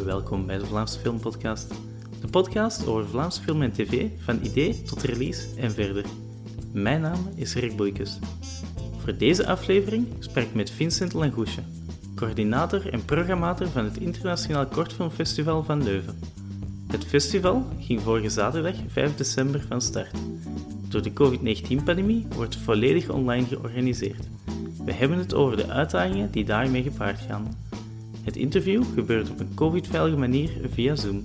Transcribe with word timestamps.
Welkom 0.00 0.46
bij 0.46 0.58
de 0.58 0.66
Vlaamse 0.66 0.98
Filmpodcast. 0.98 1.74
De 2.20 2.26
podcast 2.26 2.86
over 2.86 3.08
Vlaams 3.08 3.38
film 3.38 3.62
en 3.62 3.72
tv, 3.72 4.08
van 4.18 4.38
idee 4.42 4.82
tot 4.82 5.02
release 5.02 5.46
en 5.56 5.70
verder. 5.70 6.04
Mijn 6.72 7.00
naam 7.00 7.28
is 7.34 7.54
Rick 7.54 7.76
Boeikes. 7.76 8.18
Voor 8.98 9.16
deze 9.16 9.46
aflevering 9.46 10.06
spreek 10.18 10.46
ik 10.46 10.54
met 10.54 10.70
Vincent 10.70 11.12
Langouche, 11.12 11.62
coördinator 12.14 12.92
en 12.92 13.04
programmator 13.04 13.68
van 13.68 13.84
het 13.84 13.96
Internationaal 13.96 14.66
Kortfilmfestival 14.66 15.64
van 15.64 15.82
Leuven. 15.82 16.18
Het 16.86 17.04
festival 17.04 17.66
ging 17.78 18.00
vorige 18.00 18.28
zaterdag 18.28 18.74
5 18.88 19.16
december 19.16 19.64
van 19.68 19.80
start. 19.80 20.18
Door 20.88 21.02
de 21.02 21.12
COVID-19-pandemie 21.12 22.26
wordt 22.34 22.56
volledig 22.56 23.08
online 23.08 23.46
georganiseerd. 23.46 24.28
We 24.84 24.92
hebben 24.92 25.18
het 25.18 25.34
over 25.34 25.56
de 25.56 25.68
uitdagingen 25.68 26.30
die 26.30 26.44
daarmee 26.44 26.82
gepaard 26.82 27.20
gaan. 27.20 27.56
Het 28.24 28.36
interview 28.36 28.84
gebeurt 28.84 29.30
op 29.30 29.40
een 29.40 29.54
COVID-veilige 29.54 30.16
manier 30.16 30.68
via 30.68 30.94
Zoom. 30.94 31.24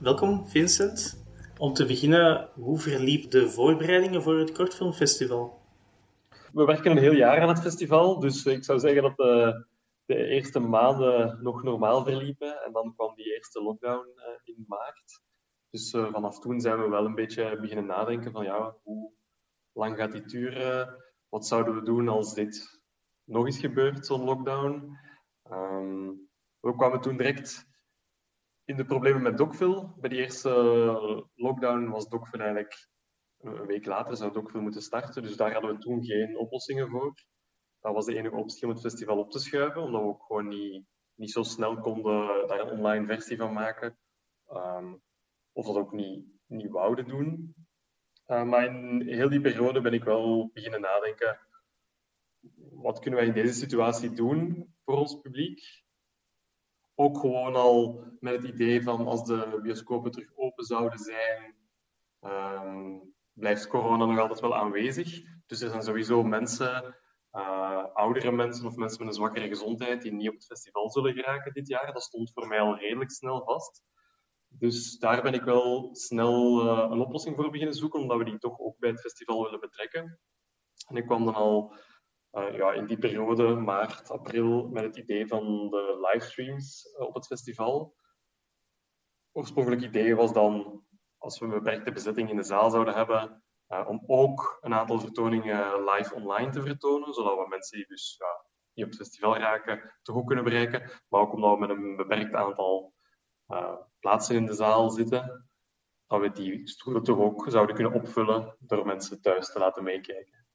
Welkom 0.00 0.48
Vincent. 0.48 1.24
Om 1.58 1.72
te 1.72 1.86
beginnen, 1.86 2.48
hoe 2.54 2.78
verliep 2.78 3.30
de 3.30 3.48
voorbereidingen 3.48 4.22
voor 4.22 4.38
het 4.38 4.52
Kortfilmfestival? 4.52 5.60
We 6.52 6.64
werken 6.64 6.90
een 6.90 6.98
heel 6.98 7.12
jaar 7.12 7.40
aan 7.40 7.48
het 7.48 7.60
festival, 7.60 8.20
dus 8.20 8.46
ik 8.46 8.64
zou 8.64 8.78
zeggen 8.78 9.02
dat 9.02 9.16
de, 9.16 9.64
de 10.04 10.26
eerste 10.26 10.58
maanden 10.58 11.38
nog 11.42 11.62
normaal 11.62 12.04
verliepen. 12.04 12.62
En 12.64 12.72
dan 12.72 12.94
kwam 12.94 13.14
die 13.14 13.34
eerste 13.34 13.62
lockdown 13.62 14.06
eh, 14.16 14.54
in 14.54 14.64
maart. 14.66 15.20
Dus 15.70 15.92
uh, 15.92 16.12
vanaf 16.12 16.38
toen 16.38 16.60
zijn 16.60 16.80
we 16.80 16.88
wel 16.88 17.04
een 17.04 17.14
beetje 17.14 17.58
beginnen 17.60 17.86
nadenken 17.86 18.32
van 18.32 18.44
ja, 18.44 18.76
hoe 18.82 19.12
lang 19.72 19.96
gaat 19.96 20.12
dit 20.12 20.28
duren? 20.28 21.04
Wat 21.28 21.46
zouden 21.46 21.74
we 21.74 21.82
doen 21.82 22.08
als 22.08 22.34
dit 22.34 22.75
nog 23.26 23.44
eens 23.44 23.58
gebeurt, 23.58 24.06
zo'n 24.06 24.24
lockdown? 24.24 24.98
Um, 25.50 26.28
we 26.60 26.74
kwamen 26.76 27.00
toen 27.00 27.16
direct 27.16 27.66
in 28.64 28.76
de 28.76 28.84
problemen 28.84 29.22
met 29.22 29.36
Dogville. 29.36 29.92
Bij 29.96 30.08
die 30.08 30.18
eerste 30.18 30.50
lockdown 31.34 31.88
was 31.88 32.08
Dogville 32.08 32.42
eigenlijk 32.42 32.88
een 33.38 33.66
week 33.66 33.86
later 33.86 34.16
zou 34.16 34.32
Dogville 34.32 34.62
moeten 34.62 34.82
starten. 34.82 35.22
Dus 35.22 35.36
daar 35.36 35.52
hadden 35.52 35.74
we 35.74 35.78
toen 35.78 36.04
geen 36.04 36.36
oplossingen 36.36 36.88
voor. 36.88 37.14
Dat 37.80 37.94
was 37.94 38.04
de 38.04 38.16
enige 38.16 38.36
optie 38.36 38.66
om 38.66 38.72
het 38.72 38.80
festival 38.80 39.18
op 39.18 39.30
te 39.30 39.38
schuiven, 39.38 39.82
omdat 39.82 40.00
we 40.00 40.06
ook 40.06 40.24
gewoon 40.24 40.48
niet, 40.48 40.84
niet 41.14 41.30
zo 41.30 41.42
snel 41.42 41.80
konden 41.80 42.48
daar 42.48 42.60
een 42.60 42.78
online 42.78 43.06
versie 43.06 43.36
van 43.36 43.52
maken. 43.52 43.98
Um, 44.48 45.02
of 45.52 45.66
dat 45.66 45.76
ook 45.76 45.92
niet, 45.92 46.26
niet 46.46 46.70
wouden 46.70 47.08
doen. 47.08 47.54
Uh, 48.26 48.42
maar 48.42 48.64
in 48.64 49.08
heel 49.08 49.28
die 49.28 49.40
periode 49.40 49.80
ben 49.80 49.92
ik 49.92 50.04
wel 50.04 50.50
beginnen 50.52 50.80
nadenken. 50.80 51.38
Wat 52.86 52.98
kunnen 52.98 53.20
wij 53.20 53.28
in 53.28 53.34
deze 53.34 53.52
situatie 53.52 54.12
doen 54.12 54.74
voor 54.84 54.96
ons 54.96 55.20
publiek? 55.20 55.84
Ook 56.94 57.18
gewoon 57.18 57.54
al 57.54 58.04
met 58.20 58.34
het 58.34 58.44
idee 58.44 58.82
van 58.82 59.06
als 59.06 59.24
de 59.24 59.58
bioscopen 59.62 60.10
terug 60.10 60.36
open 60.36 60.64
zouden 60.64 60.98
zijn, 60.98 61.56
um, 62.20 63.14
blijft 63.32 63.66
corona 63.66 64.04
nog 64.04 64.18
altijd 64.18 64.40
wel 64.40 64.56
aanwezig. 64.56 65.22
Dus 65.46 65.60
er 65.60 65.70
zijn 65.70 65.82
sowieso 65.82 66.22
mensen, 66.22 66.96
uh, 67.32 67.84
oudere 67.92 68.32
mensen 68.32 68.66
of 68.66 68.76
mensen 68.76 68.98
met 68.98 69.08
een 69.08 69.14
zwakkere 69.14 69.48
gezondheid, 69.48 70.02
die 70.02 70.12
niet 70.12 70.28
op 70.28 70.34
het 70.34 70.46
festival 70.46 70.90
zullen 70.90 71.14
geraken 71.14 71.52
dit 71.52 71.68
jaar. 71.68 71.92
Dat 71.92 72.02
stond 72.02 72.32
voor 72.32 72.46
mij 72.46 72.60
al 72.60 72.78
redelijk 72.78 73.10
snel 73.10 73.44
vast. 73.44 73.82
Dus 74.48 74.98
daar 74.98 75.22
ben 75.22 75.34
ik 75.34 75.42
wel 75.42 75.88
snel 75.92 76.64
uh, 76.64 76.90
een 76.90 77.00
oplossing 77.00 77.36
voor 77.36 77.50
beginnen 77.50 77.74
zoeken, 77.74 78.00
omdat 78.00 78.18
we 78.18 78.24
die 78.24 78.38
toch 78.38 78.58
ook 78.58 78.78
bij 78.78 78.90
het 78.90 79.00
festival 79.00 79.42
willen 79.42 79.60
betrekken. 79.60 80.18
En 80.88 80.96
ik 80.96 81.04
kwam 81.04 81.24
dan 81.24 81.34
al 81.34 81.74
uh, 82.36 82.56
ja, 82.56 82.72
in 82.72 82.86
die 82.86 82.98
periode, 82.98 83.54
maart, 83.54 84.10
april, 84.10 84.68
met 84.68 84.82
het 84.84 84.96
idee 84.96 85.26
van 85.26 85.70
de 85.70 86.08
livestreams 86.12 86.96
op 86.98 87.14
het 87.14 87.26
festival. 87.26 87.96
Oorspronkelijk 89.32 89.82
idee 89.82 90.16
was 90.16 90.32
dan, 90.32 90.84
als 91.18 91.38
we 91.38 91.44
een 91.44 91.50
beperkte 91.50 91.92
bezetting 91.92 92.30
in 92.30 92.36
de 92.36 92.42
zaal 92.42 92.70
zouden 92.70 92.94
hebben, 92.94 93.42
uh, 93.68 93.88
om 93.88 94.02
ook 94.06 94.58
een 94.60 94.74
aantal 94.74 95.00
vertoningen 95.00 95.84
live 95.84 96.14
online 96.14 96.50
te 96.50 96.62
vertonen, 96.62 97.14
zodat 97.14 97.36
we 97.36 97.48
mensen 97.48 97.76
die 97.76 97.86
dus 97.86 98.16
ja, 98.72 98.84
op 98.84 98.90
het 98.90 98.98
festival 98.98 99.36
raken, 99.36 99.94
toch 100.02 100.16
ook 100.16 100.26
kunnen 100.26 100.44
bereiken. 100.44 100.90
Maar 101.08 101.20
ook 101.20 101.32
omdat 101.32 101.52
we 101.52 101.58
met 101.58 101.70
een 101.70 101.96
beperkt 101.96 102.34
aantal 102.34 102.94
plaatsen 103.98 104.36
in 104.36 104.46
de 104.46 104.54
zaal 104.54 104.90
zitten, 104.90 105.48
dat 106.06 106.20
we 106.20 106.32
die 106.32 106.68
stoelen 106.68 107.02
toch 107.02 107.18
ook 107.18 107.44
zouden 107.48 107.74
kunnen 107.74 107.92
opvullen 107.92 108.56
door 108.58 108.86
mensen 108.86 109.20
thuis 109.20 109.52
te 109.52 109.58
laten 109.58 109.82
meekijken. 109.82 110.45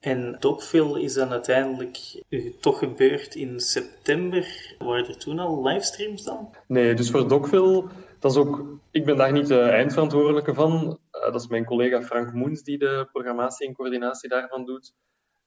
En 0.00 0.36
Dogville 0.38 1.02
is 1.02 1.14
dan 1.14 1.30
uiteindelijk 1.30 2.22
toch 2.60 2.78
gebeurd 2.78 3.34
in 3.34 3.60
september. 3.60 4.74
Waren 4.78 5.08
er 5.08 5.18
toen 5.18 5.38
al 5.38 5.66
livestreams 5.66 6.24
dan? 6.24 6.54
Nee, 6.66 6.94
dus 6.94 7.10
voor 7.10 7.28
Dogville, 7.28 7.84
dat 8.18 8.30
is 8.30 8.36
ook, 8.36 8.80
ik 8.90 9.04
ben 9.04 9.16
daar 9.16 9.32
niet 9.32 9.46
de 9.46 9.60
eindverantwoordelijke 9.60 10.54
van. 10.54 10.98
Uh, 11.12 11.22
dat 11.32 11.40
is 11.40 11.46
mijn 11.46 11.64
collega 11.64 12.02
Frank 12.02 12.32
Moens 12.32 12.62
die 12.62 12.78
de 12.78 13.08
programmatie 13.12 13.66
en 13.66 13.74
coördinatie 13.74 14.28
daarvan 14.28 14.64
doet. 14.64 14.94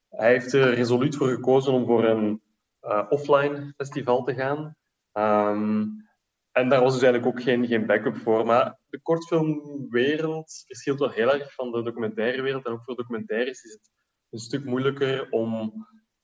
Hij 0.10 0.32
heeft 0.32 0.54
er 0.54 0.74
resoluut 0.74 1.16
voor 1.16 1.28
gekozen 1.28 1.74
om 1.74 1.86
voor 1.86 2.04
een 2.04 2.42
uh, 2.82 3.06
offline 3.10 3.74
festival 3.78 4.24
te 4.24 4.34
gaan. 4.34 4.76
Um, 5.14 6.08
en 6.52 6.70
daar 6.70 6.82
was 6.82 6.94
dus 6.94 7.02
eigenlijk 7.02 7.38
ook 7.38 7.44
geen, 7.44 7.68
geen 7.68 7.86
backup 7.86 8.18
voor. 8.18 8.46
Maar 8.46 8.80
de 8.90 9.02
kortfilmwereld 9.02 10.64
verschilt 10.66 11.00
wel 11.00 11.10
heel 11.10 11.34
erg 11.34 11.54
van 11.54 11.72
de 11.72 11.84
documentairewereld. 11.84 12.66
En 12.66 12.72
ook 12.72 12.84
voor 12.84 12.96
documentaires 12.96 13.64
is 13.64 13.72
het 13.72 13.92
een 14.30 14.40
stuk 14.40 14.66
moeilijker 14.66 15.30
om 15.30 15.74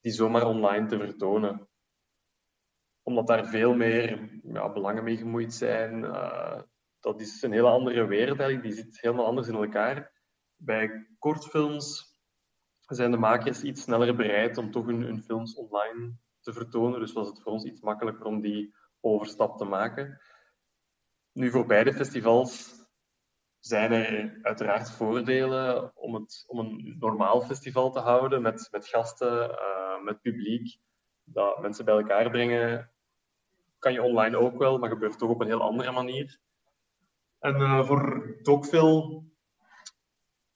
die 0.00 0.12
zomaar 0.12 0.46
online 0.46 0.86
te 0.86 0.98
vertonen. 0.98 1.68
Omdat 3.02 3.26
daar 3.26 3.46
veel 3.46 3.74
meer 3.74 4.40
ja, 4.42 4.72
belangen 4.72 5.04
mee 5.04 5.16
gemoeid 5.16 5.54
zijn. 5.54 6.04
Uh, 6.04 6.62
dat 7.00 7.20
is 7.20 7.42
een 7.42 7.52
hele 7.52 7.68
andere 7.68 8.06
wereld 8.06 8.38
eigenlijk. 8.38 8.74
Die 8.74 8.84
zit 8.84 9.00
helemaal 9.00 9.26
anders 9.26 9.48
in 9.48 9.54
elkaar. 9.54 10.12
Bij 10.56 11.06
kortfilms 11.18 12.14
zijn 12.80 13.10
de 13.10 13.16
makers 13.16 13.62
iets 13.62 13.82
sneller 13.82 14.16
bereid 14.16 14.58
om 14.58 14.70
toch 14.70 14.86
hun, 14.86 15.02
hun 15.02 15.22
films 15.22 15.54
online 15.54 16.16
te 16.40 16.52
vertonen. 16.52 17.00
Dus 17.00 17.12
was 17.12 17.28
het 17.28 17.42
voor 17.42 17.52
ons 17.52 17.64
iets 17.64 17.80
makkelijker 17.80 18.24
om 18.24 18.40
die 18.40 18.74
overstap 19.00 19.56
te 19.58 19.64
maken. 19.64 20.20
Nu, 21.32 21.50
voor 21.50 21.66
beide 21.66 21.92
festivals 21.92 22.74
zijn 23.66 23.92
er 23.92 24.38
uiteraard 24.42 24.90
voordelen 24.90 25.96
om, 25.96 26.14
het, 26.14 26.44
om 26.46 26.58
een 26.58 26.96
normaal 26.98 27.40
festival 27.40 27.90
te 27.90 27.98
houden 27.98 28.42
met, 28.42 28.68
met 28.70 28.86
gasten, 28.86 29.50
uh, 29.50 30.02
met 30.02 30.20
publiek, 30.20 30.78
dat 31.24 31.60
mensen 31.60 31.84
bij 31.84 31.94
elkaar 31.94 32.30
brengen. 32.30 32.90
Kan 33.78 33.92
je 33.92 34.02
online 34.02 34.36
ook 34.36 34.58
wel, 34.58 34.78
maar 34.78 34.88
gebeurt 34.88 35.18
toch 35.18 35.30
op 35.30 35.40
een 35.40 35.46
heel 35.46 35.62
andere 35.62 35.92
manier. 35.92 36.38
En 37.38 37.60
uh, 37.60 37.86
voor 37.86 38.36
Dogville 38.42 39.22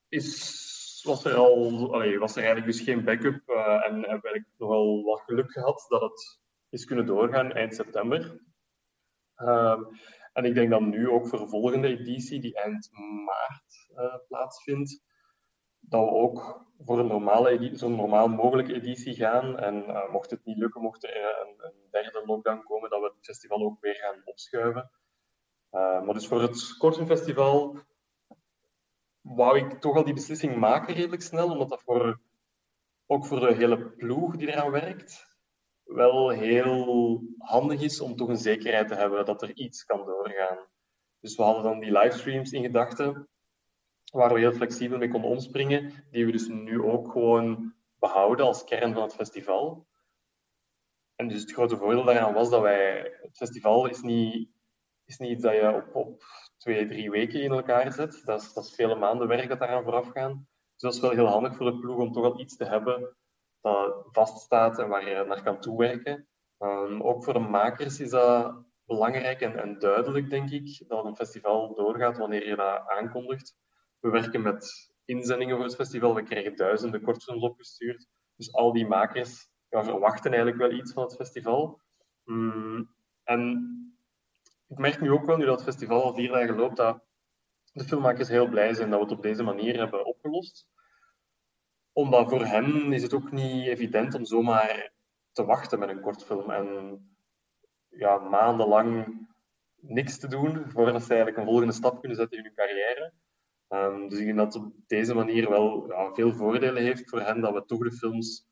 is, 0.09 1.03
was, 1.05 1.25
er 1.25 1.35
al, 1.35 1.89
was 2.19 2.37
er 2.37 2.43
eigenlijk 2.43 2.73
dus 2.73 2.81
geen 2.81 3.05
backup 3.05 3.43
uh, 3.47 3.87
en 3.87 4.09
heb 4.09 4.25
ik 4.25 4.45
nogal 4.57 5.03
wat 5.03 5.21
geluk 5.21 5.53
gehad 5.53 5.87
dat 5.89 6.01
het 6.01 6.41
is 6.69 6.85
kunnen 6.85 7.07
doorgaan 7.07 7.53
eind 7.53 7.75
september. 7.75 8.41
En 10.33 10.45
ik 10.45 10.55
denk 10.55 10.71
dat 10.71 10.81
nu 10.81 11.09
ook 11.09 11.29
voor 11.29 11.39
de 11.39 11.49
volgende 11.49 11.89
editie, 11.89 12.41
die 12.41 12.55
eind 12.55 12.91
maart 13.25 13.91
uh, 13.97 14.15
plaatsvindt, 14.29 15.03
dat 15.81 16.05
we 16.05 16.11
ook 16.11 16.67
voor 16.79 16.99
een 16.99 17.07
normale 17.07 17.77
zo 17.77 17.89
normaal 17.89 18.29
mogelijke 18.29 18.75
editie 18.75 19.15
gaan. 19.15 19.59
En 19.59 19.75
uh, 19.75 20.11
mocht 20.11 20.31
het 20.31 20.45
niet 20.45 20.59
lukken, 20.59 20.83
mocht 20.83 21.05
er 21.05 21.17
een, 21.17 21.55
een, 21.59 21.75
derde 21.91 22.23
lockdown 22.27 22.63
komen, 22.63 22.91
dat 22.91 23.01
we 23.01 23.07
het 23.07 23.25
festival 23.25 23.63
ook 23.63 23.81
weer 23.81 23.95
gaan 23.95 24.23
opschuiven. 24.25 24.91
Maar 25.71 26.15
dus 26.15 26.27
voor 26.27 26.43
het 26.43 26.77
Kortenfestival 26.79 27.79
wou 29.21 29.59
ik 29.59 29.81
toch 29.81 29.97
al 29.97 30.05
die 30.05 30.15
beslissing 30.15 30.57
maken 30.57 30.95
redelijk 30.95 31.23
snel, 31.23 31.51
omdat 31.51 31.69
dat 31.69 31.83
voor, 31.83 32.21
ook 33.07 33.27
voor 33.27 33.41
de 33.41 33.55
hele 33.55 33.91
ploeg 33.91 34.37
die 34.37 34.49
eraan 34.49 34.71
werkt, 34.71 35.30
wel 35.93 36.29
heel 36.29 37.23
handig 37.39 37.83
is 37.83 38.01
om 38.01 38.17
toch 38.17 38.29
een 38.29 38.37
zekerheid 38.37 38.89
te 38.89 38.95
hebben 38.95 39.25
dat 39.25 39.43
er 39.43 39.57
iets 39.57 39.85
kan 39.85 40.07
doorgaan. 40.07 40.59
Dus 41.21 41.37
we 41.37 41.43
hadden 41.43 41.63
dan 41.63 41.81
die 41.81 41.93
livestreams 41.93 42.53
in 42.53 42.63
gedachten, 42.63 43.29
waar 44.13 44.33
we 44.33 44.39
heel 44.39 44.53
flexibel 44.53 44.99
mee 44.99 45.11
konden 45.11 45.31
omspringen, 45.31 46.05
die 46.11 46.27
we 46.27 46.33
dus 46.33 46.49
nu 46.49 46.83
ook 46.83 47.13
gewoon 47.13 47.75
behouden 47.99 48.47
als 48.47 48.65
kern 48.65 48.93
van 48.93 49.03
het 49.03 49.15
festival. 49.15 49.87
En 51.17 51.29
dus 51.29 51.41
het 51.41 51.53
grote 51.53 51.77
voordeel 51.77 52.05
daaraan 52.05 52.35
was 52.35 52.51
dat 52.51 52.61
wij... 52.61 53.19
Het 53.23 53.37
festival 53.37 53.89
is 53.89 54.01
niet, 54.01 54.51
is 55.05 55.19
niet 55.19 55.31
iets 55.31 55.43
dat 55.43 55.55
je 55.55 55.75
op, 55.75 55.95
op 55.95 56.23
twee, 56.57 56.87
drie 56.87 57.11
weken 57.11 57.43
in 57.43 57.53
elkaar 57.53 57.93
zet. 57.93 58.23
Dat 58.25 58.43
is, 58.43 58.53
dat 58.53 58.75
vele 58.75 58.95
maanden 58.95 59.29
werk 59.29 59.49
dat 59.49 59.59
daaraan 59.59 59.83
vooraf 59.83 60.09
gaan. 60.09 60.49
Dus 60.73 60.83
dat 60.83 60.95
is 60.95 61.01
wel 61.01 61.11
heel 61.11 61.27
handig 61.27 61.57
voor 61.57 61.71
de 61.71 61.79
ploeg 61.79 61.99
om 61.99 62.13
toch 62.13 62.25
al 62.25 62.41
iets 62.41 62.57
te 62.57 62.65
hebben 62.65 63.17
dat 63.61 64.07
vaststaat 64.13 64.79
en 64.79 64.89
waar 64.89 65.09
je 65.09 65.25
naar 65.25 65.43
kan 65.43 65.61
toewerken. 65.61 66.29
Um, 66.59 67.03
ook 67.03 67.25
voor 67.25 67.33
de 67.33 67.39
makers 67.39 68.01
is 68.01 68.11
dat 68.11 68.65
belangrijk 68.85 69.41
en, 69.41 69.57
en, 69.57 69.79
duidelijk, 69.79 70.31
denk 70.31 70.51
ik, 70.51 70.85
dat 70.89 71.05
een 71.05 71.17
festival 71.17 71.75
doorgaat 71.75 72.19
wanneer 72.19 72.49
je 72.49 72.57
dat 72.57 72.89
aankondigt. 72.89 73.55
We 74.01 74.11
werken 74.11 74.43
met 74.43 74.91
inzendingen 75.05 75.57
voor 75.57 75.65
het 75.65 75.75
festival. 75.75 76.15
We 76.15 76.23
krijgen 76.23 76.57
duizenden 76.57 77.03
kortfilms 77.03 77.43
opgestuurd. 77.43 78.07
Dus 78.37 78.53
al 78.53 78.73
die 78.73 78.87
makers 78.87 79.49
verwachten 79.69 80.31
eigenlijk 80.31 80.61
wel 80.61 80.79
iets 80.79 80.93
van 80.93 81.03
het 81.03 81.15
festival. 81.15 81.81
Mm, 82.25 82.95
en 83.25 83.71
ik 84.69 84.79
merk 84.79 85.01
nu 85.01 85.11
ook 85.11 85.27
wel, 85.27 85.37
nu 85.37 85.45
dat 85.45 85.55
het 85.55 85.69
festival 85.69 86.03
al 86.03 86.15
vier 86.15 86.31
dagen 86.31 86.57
loopt, 86.57 86.77
dat 86.77 87.05
de 87.73 87.85
filmmakers 87.85 88.29
heel 88.29 88.49
blij 88.49 88.75
zijn 88.75 88.91
dat 88.91 88.99
we 88.99 89.05
het 89.05 89.15
op 89.15 89.23
deze 89.23 89.43
manier 89.43 89.77
hebben 89.77 90.07
opgelost. 90.07 90.69
Omdat 91.93 92.29
voor 92.29 92.45
hen 92.45 92.93
is 92.93 93.03
het 93.03 93.15
ook 93.15 93.33
niet 93.33 93.67
evident 93.67 94.15
om 94.15 94.25
zomaar 94.25 94.93
te 95.33 95.45
wachten 95.45 95.79
met 95.79 95.89
een 95.89 96.01
kortfilm 96.01 96.51
en 96.51 97.01
ja, 97.89 98.19
maandenlang 98.19 99.19
niks 99.81 100.19
te 100.19 100.29
doen 100.29 100.71
voordat 100.71 101.03
ze 101.03 101.09
eigenlijk 101.09 101.37
een 101.37 101.53
volgende 101.53 101.73
stap 101.73 102.01
kunnen 102.01 102.19
zetten 102.19 102.39
in 102.39 102.45
hun 102.45 102.55
carrière. 102.55 103.13
Um, 103.69 104.09
dus 104.09 104.19
ik 104.19 104.25
denk 104.25 104.37
dat 104.37 104.55
het 104.55 104.63
op 104.63 104.73
deze 104.87 105.15
manier 105.15 105.49
wel 105.49 105.89
ja, 105.89 106.15
veel 106.15 106.33
voordelen 106.33 106.83
heeft 106.83 107.09
voor 107.09 107.21
hen 107.21 107.41
dat 107.41 107.53
we 107.53 107.65
toch 107.65 107.79
de 107.79 107.93
films 107.93 108.49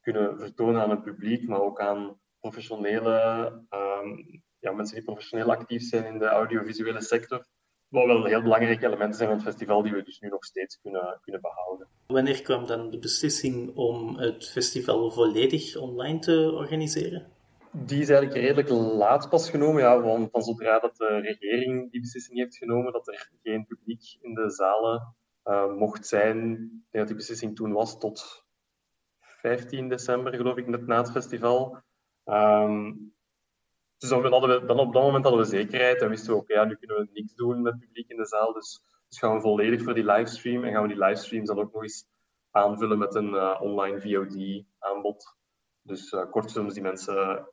kunnen 0.00 0.38
vertonen 0.38 0.82
aan 0.82 0.90
het 0.90 1.02
publiek, 1.02 1.48
maar 1.48 1.60
ook 1.60 1.80
aan 1.80 2.20
professionele 2.40 3.46
um, 3.70 4.42
ja, 4.58 4.72
mensen 4.72 4.96
die 4.96 5.04
professioneel 5.04 5.50
actief 5.50 5.82
zijn 5.82 6.04
in 6.04 6.18
de 6.18 6.26
audiovisuele 6.26 7.00
sector. 7.02 7.46
Wat 7.88 8.06
wel 8.06 8.24
heel 8.24 8.42
belangrijke 8.42 8.86
elementen 8.86 9.16
zijn 9.16 9.28
van 9.28 9.38
het 9.38 9.46
festival 9.46 9.82
die 9.82 9.92
we 9.92 10.02
dus 10.02 10.20
nu 10.20 10.28
nog 10.28 10.44
steeds 10.44 10.80
kunnen, 10.80 11.18
kunnen 11.20 11.40
behouden. 11.40 11.86
Wanneer 12.06 12.42
kwam 12.42 12.66
dan 12.66 12.90
de 12.90 12.98
beslissing 12.98 13.76
om 13.76 14.16
het 14.18 14.50
festival 14.50 15.10
volledig 15.10 15.76
online 15.76 16.18
te 16.18 16.52
organiseren? 16.52 17.26
Die 17.72 18.00
is 18.00 18.08
eigenlijk 18.08 18.40
redelijk 18.40 18.68
laat 18.68 19.28
pas 19.28 19.50
genomen, 19.50 19.82
ja, 19.82 20.00
van, 20.00 20.28
van 20.30 20.42
zodra 20.42 20.78
dat 20.78 20.96
de 20.96 21.20
regering 21.20 21.90
die 21.90 22.00
beslissing 22.00 22.38
heeft 22.38 22.56
genomen 22.56 22.92
dat 22.92 23.08
er 23.08 23.30
geen 23.42 23.66
publiek 23.66 24.16
in 24.20 24.34
de 24.34 24.50
zalen 24.50 25.14
uh, 25.44 25.74
mocht 25.74 26.06
zijn. 26.06 26.52
Ik 26.52 26.58
denk 26.58 26.82
dat 26.90 27.06
die 27.06 27.16
beslissing 27.16 27.56
toen 27.56 27.72
was 27.72 27.98
tot 27.98 28.46
15 29.20 29.88
december, 29.88 30.34
geloof 30.34 30.56
ik, 30.56 30.66
net 30.66 30.86
na 30.86 30.96
het 30.96 31.10
festival. 31.10 31.82
Um, 32.24 33.14
dus 33.98 34.08
dan, 34.08 34.26
hadden 34.26 34.60
we, 34.60 34.66
dan 34.66 34.78
op 34.78 34.92
dat 34.92 35.02
moment 35.02 35.24
hadden 35.24 35.42
we 35.42 35.48
zekerheid 35.48 36.02
en 36.02 36.08
wisten 36.08 36.32
we, 36.32 36.38
oké, 36.38 36.52
ja, 36.52 36.64
nu 36.64 36.76
kunnen 36.76 36.96
we 36.96 37.08
niks 37.12 37.34
doen 37.34 37.62
met 37.62 37.78
publiek 37.78 38.08
in 38.08 38.16
de 38.16 38.26
zaal. 38.26 38.52
Dus, 38.52 38.82
dus 39.08 39.18
gaan 39.18 39.34
we 39.34 39.40
volledig 39.40 39.82
voor 39.82 39.94
die 39.94 40.04
livestream 40.04 40.64
en 40.64 40.72
gaan 40.72 40.82
we 40.82 40.88
die 40.88 41.04
livestreams 41.04 41.48
dan 41.48 41.58
ook 41.58 41.72
nog 41.72 41.82
eens 41.82 42.06
aanvullen 42.50 42.98
met 42.98 43.14
een 43.14 43.34
uh, 43.34 43.58
online 43.60 44.00
VOD-aanbod. 44.00 45.36
Dus 45.82 46.12
uh, 46.12 46.30
kortfilms 46.30 46.74
die 46.74 46.82
mensen 46.82 47.48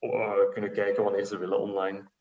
uh, 0.00 0.50
kunnen 0.52 0.72
kijken 0.72 1.04
wanneer 1.04 1.24
ze 1.24 1.38
willen 1.38 1.58
online. 1.58 2.12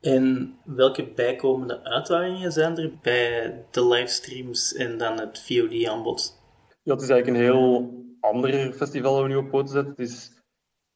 En 0.00 0.58
welke 0.64 1.12
bijkomende 1.12 1.82
uitdagingen 1.82 2.52
zijn 2.52 2.78
er 2.78 2.98
bij 3.02 3.64
de 3.70 3.86
livestreams 3.86 4.74
en 4.74 4.98
dan 4.98 5.18
het 5.18 5.42
VOD-aanbod? 5.46 6.42
Ja, 6.82 6.92
het 6.92 7.02
is 7.02 7.08
eigenlijk 7.08 7.26
een 7.26 7.44
heel 7.44 7.90
ander 8.20 8.72
festival 8.72 9.14
dat 9.14 9.22
we 9.22 9.28
nu 9.28 9.36
op 9.36 9.50
poten 9.50 9.68
zetten. 9.68 9.90
Het 9.90 10.00
is 10.08 10.42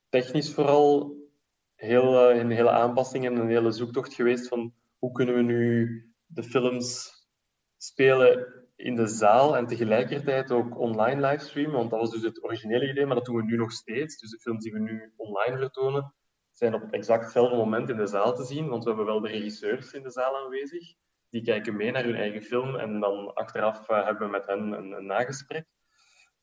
technisch 0.09 0.55
vooral 0.55 1.20
heel, 1.81 2.31
uh, 2.31 2.39
een 2.39 2.51
hele 2.51 2.71
aanpassing 2.71 3.27
en 3.27 3.37
een 3.37 3.49
hele 3.49 3.71
zoektocht 3.71 4.15
geweest 4.15 4.49
van 4.49 4.75
hoe 4.99 5.13
kunnen 5.13 5.35
we 5.35 5.43
nu 5.43 5.89
de 6.27 6.43
films 6.43 7.13
spelen 7.77 8.65
in 8.77 8.95
de 8.97 9.07
zaal 9.07 9.57
en 9.57 9.67
tegelijkertijd 9.67 10.51
ook 10.51 10.79
online 10.79 11.27
livestreamen. 11.27 11.77
Want 11.77 11.91
dat 11.91 12.01
was 12.01 12.11
dus 12.11 12.23
het 12.23 12.45
originele 12.45 12.89
idee, 12.89 13.07
maar 13.07 13.15
dat 13.15 13.25
doen 13.25 13.37
we 13.37 13.43
nu 13.43 13.57
nog 13.57 13.73
steeds. 13.73 14.19
Dus 14.19 14.31
de 14.31 14.39
films 14.39 14.65
die 14.65 14.73
we 14.73 14.79
nu 14.79 15.13
online 15.17 15.59
vertonen, 15.59 16.15
zijn 16.51 16.75
op 16.75 16.93
exact 16.93 17.23
hetzelfde 17.23 17.57
moment 17.57 17.89
in 17.89 17.97
de 17.97 18.07
zaal 18.07 18.35
te 18.35 18.45
zien. 18.45 18.69
Want 18.69 18.83
we 18.83 18.89
hebben 18.89 19.07
wel 19.07 19.21
de 19.21 19.29
regisseurs 19.29 19.93
in 19.93 20.03
de 20.03 20.11
zaal 20.11 20.37
aanwezig. 20.37 20.95
Die 21.31 21.43
kijken 21.43 21.77
mee 21.77 21.91
naar 21.91 22.05
hun 22.05 22.15
eigen 22.15 22.43
film 22.43 22.77
en 22.77 23.01
dan 23.01 23.35
achteraf 23.35 23.89
uh, 23.89 24.05
hebben 24.05 24.27
we 24.27 24.33
met 24.33 24.47
hen 24.47 24.73
een, 24.73 24.93
een 24.93 25.07
nagesprek. 25.07 25.67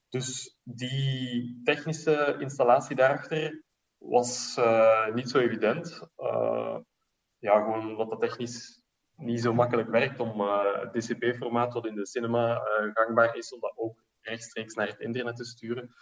Dus 0.09 0.59
die 0.63 1.61
technische 1.63 2.35
installatie 2.39 2.95
daarachter 2.95 3.65
was 3.97 4.55
uh, 4.59 5.13
niet 5.13 5.29
zo 5.29 5.37
evident. 5.37 6.01
Uh, 6.17 6.77
ja, 7.37 7.63
gewoon 7.63 7.95
wat 7.95 8.09
dat 8.09 8.21
technisch 8.21 8.81
niet 9.15 9.41
zo 9.41 9.53
makkelijk 9.53 9.89
werkt 9.89 10.19
om 10.19 10.41
uh, 10.41 10.81
het 10.81 10.93
DCP-formaat 10.93 11.73
wat 11.73 11.85
in 11.85 11.95
de 11.95 12.07
cinema 12.07 12.61
gangbaar 12.93 13.35
is, 13.35 13.53
om 13.53 13.59
dat 13.59 13.73
ook 13.75 14.03
rechtstreeks 14.19 14.73
naar 14.73 14.87
het 14.87 14.99
internet 14.99 15.35
te 15.35 15.45
sturen. 15.45 15.95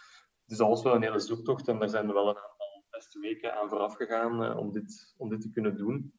Dus 0.44 0.58
dat 0.58 0.68
was 0.68 0.82
wel 0.82 0.94
een 0.94 1.02
hele 1.02 1.18
zoektocht 1.18 1.68
en 1.68 1.78
daar 1.78 1.88
zijn 1.88 2.06
we 2.06 2.12
wel 2.12 2.28
een 2.28 2.36
aantal 2.36 2.84
testweken 2.90 3.54
aan 3.54 3.68
vooraf 3.68 3.94
gegaan 3.94 4.56
om, 4.56 4.72
dit, 4.72 5.14
om 5.16 5.28
dit 5.28 5.40
te 5.40 5.50
kunnen 5.50 5.76
doen. 5.76 6.12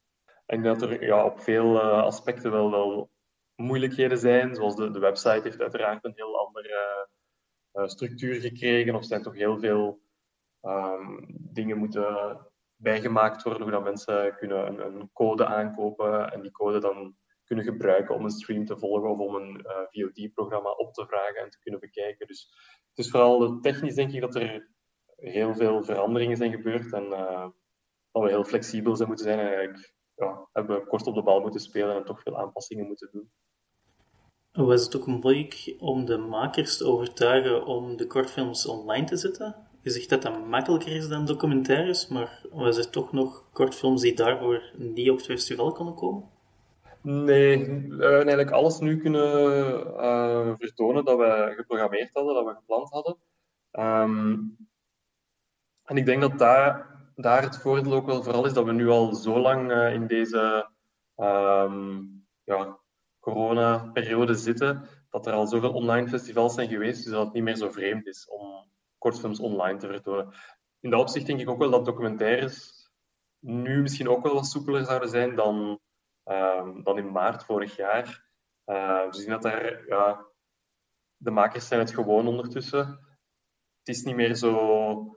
En 0.45 0.57
ik 0.57 0.63
denk 0.63 0.79
dat 0.79 0.89
er 0.89 1.03
ja, 1.05 1.25
op 1.25 1.39
veel 1.39 1.81
aspecten 1.81 2.51
wel, 2.51 2.71
wel 2.71 3.09
moeilijkheden 3.55 4.17
zijn, 4.17 4.55
zoals 4.55 4.75
de, 4.75 4.91
de 4.91 4.99
website 4.99 5.41
heeft 5.43 5.61
uiteraard 5.61 6.05
een 6.05 6.15
heel 6.15 6.45
andere 6.45 7.07
structuur 7.85 8.41
gekregen, 8.41 8.95
of 8.95 9.05
zijn 9.05 9.21
toch 9.21 9.35
heel 9.35 9.59
veel 9.59 10.01
um, 10.67 11.25
dingen 11.29 11.77
moeten 11.77 12.39
bijgemaakt 12.75 13.43
worden, 13.43 13.61
hoe 13.61 13.71
dat 13.71 13.83
mensen 13.83 14.35
kunnen 14.35 14.67
een, 14.67 14.79
een, 14.79 15.09
code 15.13 15.45
aankopen 15.45 16.31
en 16.31 16.41
die 16.41 16.51
code 16.51 16.79
dan 16.79 17.15
kunnen 17.43 17.65
gebruiken 17.65 18.15
om 18.15 18.23
een 18.23 18.29
stream 18.29 18.65
te 18.65 18.77
volgen 18.77 19.09
of 19.09 19.19
om 19.19 19.35
een 19.35 19.65
uh, 19.65 19.71
eh, 19.71 19.87
VOD-programma 19.89 20.69
op 20.69 20.93
te 20.93 21.05
vragen 21.05 21.41
en 21.41 21.49
te 21.49 21.59
kunnen 21.59 21.79
bekijken. 21.79 22.27
Dus 22.27 22.49
het 22.89 23.05
is 23.05 23.11
vooral 23.11 23.59
technisch 23.59 23.95
denk 23.95 24.11
ik 24.11 24.21
dat 24.21 24.35
er 24.35 24.69
heel 25.15 25.55
veel 25.55 25.83
veranderingen 25.83 26.37
zijn 26.37 26.51
gebeurd 26.51 26.93
en 26.93 27.03
uh, 27.03 27.47
dat 28.11 28.23
we 28.23 28.29
heel 28.29 28.43
flexibel 28.43 28.95
zijn 28.95 29.07
moeten 29.07 29.25
zijn 29.25 29.39
en 29.39 29.47
eigenlijk 29.47 29.93
ja, 30.15 30.47
hebben 30.53 30.79
we 30.79 30.87
kort 30.87 31.07
op 31.07 31.15
de 31.15 31.23
bal 31.23 31.41
moeten 31.41 31.59
spelen 31.59 31.95
en 31.95 32.05
toch 32.05 32.21
veel 32.21 32.37
aanpassingen 32.37 32.87
moeten 32.87 33.09
doen. 33.11 33.31
Was 34.65 34.83
het 34.83 34.95
ook 34.95 35.05
moeilijk 35.05 35.75
om 35.79 36.05
de 36.05 36.17
makers 36.17 36.77
te 36.77 36.85
overtuigen 36.85 37.65
om 37.65 37.97
de 37.97 38.07
kortfilms 38.07 38.67
online 38.67 39.05
te 39.05 39.17
zetten? 39.17 39.66
Je 39.87 39.93
zegt 39.93 40.09
dat 40.09 40.21
dat 40.21 40.47
makkelijker 40.47 40.95
is 40.95 41.07
dan 41.07 41.25
documentaires, 41.25 42.07
maar 42.07 42.45
was 42.51 42.77
er 42.77 42.89
toch 42.89 43.11
nog 43.11 43.43
kortfilms 43.51 44.01
die 44.01 44.15
daarvoor 44.15 44.61
niet 44.73 45.09
op 45.09 45.15
het 45.15 45.25
festival 45.25 45.71
konden 45.71 45.95
komen? 45.95 46.29
Nee, 47.01 47.57
we 47.57 48.03
hebben 48.03 48.11
eigenlijk 48.11 48.51
alles 48.51 48.79
nu 48.79 48.97
kunnen 48.97 49.87
uh, 49.87 50.53
vertonen 50.57 51.05
dat 51.05 51.17
we 51.17 51.53
geprogrammeerd 51.55 52.09
hadden, 52.13 52.33
dat 52.33 52.45
we 52.45 52.53
gepland 52.53 52.89
hadden. 52.89 53.17
Um, 53.71 54.57
en 55.83 55.97
ik 55.97 56.05
denk 56.05 56.21
dat 56.21 56.37
daar, 56.37 56.87
daar 57.15 57.41
het 57.41 57.57
voordeel 57.57 57.93
ook 57.93 58.05
wel 58.05 58.23
vooral 58.23 58.45
is 58.45 58.53
dat 58.53 58.65
we 58.65 58.71
nu 58.71 58.89
al 58.89 59.13
zo 59.13 59.39
lang 59.39 59.71
uh, 59.71 59.93
in 59.93 60.07
deze 60.07 60.69
um, 61.15 62.25
ja, 62.43 62.79
corona-periode 63.19 64.33
zitten, 64.33 64.87
dat 65.09 65.27
er 65.27 65.33
al 65.33 65.47
zoveel 65.47 65.73
online 65.73 66.07
festivals 66.07 66.53
zijn 66.53 66.69
geweest, 66.69 67.03
dus 67.03 67.13
dat 67.13 67.25
het 67.25 67.33
niet 67.33 67.43
meer 67.43 67.55
zo 67.55 67.71
vreemd 67.71 68.07
is 68.07 68.27
om 68.29 68.56
kortfilms 68.97 69.39
online 69.39 69.79
te 69.79 69.87
vertonen. 69.87 70.33
In 70.79 70.89
dat 70.89 70.99
opzicht 70.99 71.25
denk 71.25 71.39
ik 71.39 71.49
ook 71.49 71.59
wel 71.59 71.69
dat 71.69 71.85
documentaires 71.85 72.77
nu 73.39 73.81
misschien 73.81 74.09
ook 74.09 74.23
wel 74.23 74.33
wat 74.33 74.45
soepeler 74.45 74.85
zouden 74.85 75.09
zijn 75.09 75.35
dan, 75.35 75.79
uh, 76.25 76.69
dan 76.83 76.97
in 76.97 77.11
maart 77.11 77.43
vorig 77.43 77.75
jaar. 77.75 78.25
Uh, 78.65 79.05
we 79.05 79.17
zien 79.17 79.29
dat 79.29 79.41
daar, 79.41 79.87
ja, 79.87 80.25
de 81.17 81.31
makers 81.31 81.67
zijn 81.67 81.79
het 81.79 81.93
gewoon 81.93 82.27
ondertussen. 82.27 82.87
Het 83.79 83.95
is 83.95 84.03
niet 84.03 84.15
meer 84.15 84.35
zo... 84.35 85.15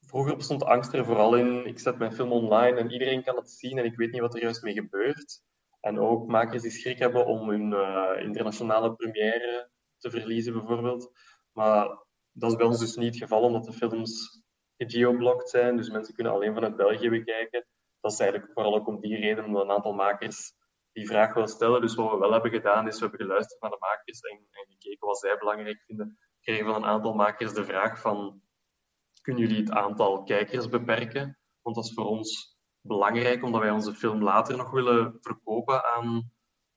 Vroeger 0.00 0.36
bestond 0.36 0.64
angst 0.64 0.92
er 0.92 1.04
vooral 1.04 1.36
in, 1.36 1.66
ik 1.66 1.78
zet 1.78 1.98
mijn 1.98 2.12
film 2.12 2.32
online 2.32 2.78
en 2.78 2.90
iedereen 2.90 3.24
kan 3.24 3.36
het 3.36 3.50
zien 3.50 3.78
en 3.78 3.84
ik 3.84 3.96
weet 3.96 4.12
niet 4.12 4.20
wat 4.20 4.34
er 4.34 4.42
juist 4.42 4.62
mee 4.62 4.74
gebeurt. 4.74 5.42
En 5.80 5.98
ook 5.98 6.26
makers 6.26 6.62
die 6.62 6.70
schrik 6.70 6.98
hebben 6.98 7.26
om 7.26 7.48
hun 7.48 7.72
uh, 7.72 8.10
internationale 8.18 8.94
première 8.94 9.70
te 9.98 10.10
verliezen, 10.10 10.52
bijvoorbeeld. 10.52 11.10
Maar 11.52 12.05
dat 12.38 12.50
is 12.50 12.56
bij 12.56 12.66
ons 12.66 12.78
dus 12.78 12.96
niet 12.96 13.14
het 13.14 13.22
geval, 13.22 13.42
omdat 13.42 13.64
de 13.64 13.72
films 13.72 14.42
geoblocked 14.76 15.48
zijn. 15.48 15.76
Dus 15.76 15.90
mensen 15.90 16.14
kunnen 16.14 16.32
alleen 16.32 16.54
vanuit 16.54 16.76
België 16.76 17.10
bekijken. 17.10 17.66
Dat 18.00 18.12
is 18.12 18.18
eigenlijk 18.18 18.52
vooral 18.52 18.74
ook 18.74 18.86
om 18.86 19.00
die 19.00 19.16
reden, 19.16 19.44
omdat 19.44 19.62
een 19.62 19.70
aantal 19.70 19.92
makers 19.92 20.52
die 20.92 21.06
vraag 21.06 21.34
willen 21.34 21.48
stellen. 21.48 21.80
Dus 21.80 21.94
wat 21.94 22.10
we 22.10 22.18
wel 22.18 22.32
hebben 22.32 22.50
gedaan, 22.50 22.86
is 22.86 22.94
we 22.94 23.00
hebben 23.00 23.20
geluisterd 23.20 23.60
naar 23.60 23.70
de 23.70 23.76
makers 23.80 24.20
en, 24.20 24.36
en 24.36 24.66
gekeken 24.68 25.06
wat 25.06 25.18
zij 25.18 25.38
belangrijk 25.38 25.82
vinden. 25.86 26.06
We 26.06 26.40
kregen 26.40 26.64
van 26.64 26.74
een 26.74 26.88
aantal 26.88 27.14
makers 27.14 27.52
de 27.52 27.64
vraag 27.64 28.00
van, 28.00 28.40
kunnen 29.22 29.42
jullie 29.42 29.60
het 29.60 29.70
aantal 29.70 30.22
kijkers 30.22 30.68
beperken? 30.68 31.38
Want 31.62 31.76
dat 31.76 31.84
is 31.84 31.94
voor 31.94 32.06
ons 32.06 32.58
belangrijk, 32.80 33.42
omdat 33.42 33.60
wij 33.60 33.70
onze 33.70 33.94
film 33.94 34.22
later 34.22 34.56
nog 34.56 34.70
willen 34.70 35.18
verkopen 35.20 35.84
aan 35.84 36.32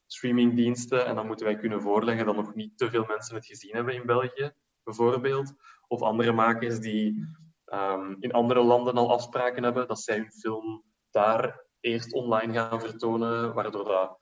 streamingdiensten. 0.05 1.05
En 1.05 1.15
dan 1.15 1.27
moeten 1.27 1.45
wij 1.45 1.55
kunnen 1.55 1.81
voorleggen 1.81 2.25
dat 2.25 2.35
nog 2.35 2.55
niet 2.55 2.77
te 2.77 2.89
veel 2.89 3.05
mensen 3.05 3.35
het 3.35 3.45
gezien 3.45 3.75
hebben 3.75 3.93
in 3.93 4.05
België 4.05 4.53
bijvoorbeeld. 4.89 5.53
Of 5.87 6.01
andere 6.01 6.31
makers 6.31 6.79
die 6.79 7.25
um, 7.65 8.17
in 8.19 8.31
andere 8.31 8.63
landen 8.63 8.97
al 8.97 9.11
afspraken 9.11 9.63
hebben 9.63 9.87
dat 9.87 9.99
zij 9.99 10.17
hun 10.17 10.31
film 10.31 10.83
daar 11.11 11.61
eerst 11.79 12.13
online 12.13 12.53
gaan 12.53 12.81
vertonen, 12.81 13.53
waardoor 13.53 13.83
dat, 13.85 14.19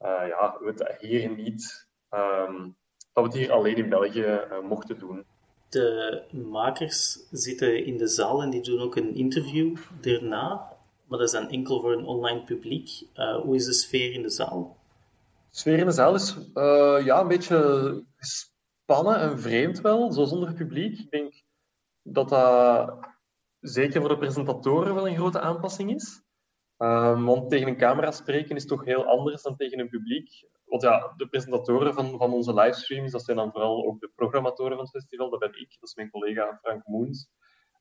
uh, 0.00 0.28
ja, 0.28 0.56
we 0.60 0.66
het 0.66 0.96
hier 1.00 1.30
niet, 1.30 1.88
um, 2.10 2.76
dat 3.12 3.24
we 3.24 3.30
het 3.30 3.38
hier 3.38 3.52
alleen 3.52 3.76
in 3.76 3.88
België 3.88 4.40
uh, 4.50 4.60
mochten 4.60 4.98
doen. 4.98 5.24
De 5.68 6.22
makers 6.32 7.26
zitten 7.30 7.84
in 7.84 7.96
de 7.96 8.06
zaal 8.06 8.42
en 8.42 8.50
die 8.50 8.62
doen 8.62 8.80
ook 8.80 8.96
een 8.96 9.14
interview 9.14 9.76
daarna, 10.00 10.72
maar 11.06 11.18
dat 11.18 11.28
is 11.28 11.32
dan 11.32 11.48
enkel 11.48 11.80
voor 11.80 11.92
een 11.92 12.06
online 12.06 12.44
publiek. 12.44 13.02
Uh, 13.14 13.36
hoe 13.36 13.54
is 13.54 13.64
de 13.64 13.72
sfeer 13.72 14.12
in 14.12 14.22
de 14.22 14.30
zaal? 14.30 14.76
De 15.50 15.58
sfeer 15.58 15.78
in 15.78 15.86
de 15.86 15.92
zaal 15.92 16.14
is 16.14 16.36
ja, 17.04 17.20
een 17.20 17.28
beetje 17.28 18.04
spannen 18.84 19.20
en 19.20 19.40
vreemd 19.40 19.80
wel, 19.80 20.12
zo 20.12 20.24
zonder 20.24 20.54
publiek. 20.54 20.98
Ik 20.98 21.10
denk, 21.10 21.42
dat 22.02 22.28
dat 22.28 22.98
zeker 23.60 24.00
voor 24.00 24.08
de 24.08 24.18
presentatoren 24.18 24.94
wel 24.94 25.08
een 25.08 25.16
grote 25.16 25.40
aanpassing 25.40 25.94
is. 25.94 26.22
Um, 26.78 27.24
want 27.24 27.50
tegen 27.50 27.68
een 27.68 27.76
camera 27.76 28.10
spreken 28.10 28.56
is 28.56 28.66
toch 28.66 28.84
heel 28.84 29.04
anders 29.04 29.42
dan 29.42 29.56
tegen 29.56 29.78
een 29.78 29.88
publiek. 29.88 30.48
Want 30.64 30.82
ja, 30.82 31.12
de 31.16 31.28
presentatoren 31.28 31.94
van, 31.94 32.18
van 32.18 32.32
onze 32.32 32.54
livestreams, 32.54 33.12
dat 33.12 33.24
zijn 33.24 33.36
dan 33.36 33.52
vooral 33.52 33.86
ook 33.86 34.00
de 34.00 34.10
programmatoren 34.14 34.76
van 34.76 34.84
het 34.84 34.94
festival. 34.94 35.30
Dat 35.30 35.40
ben 35.40 35.60
ik, 35.60 35.76
dat 35.80 35.88
is 35.88 35.94
mijn 35.94 36.10
collega 36.10 36.58
Frank 36.62 36.86
Moens. 36.86 37.28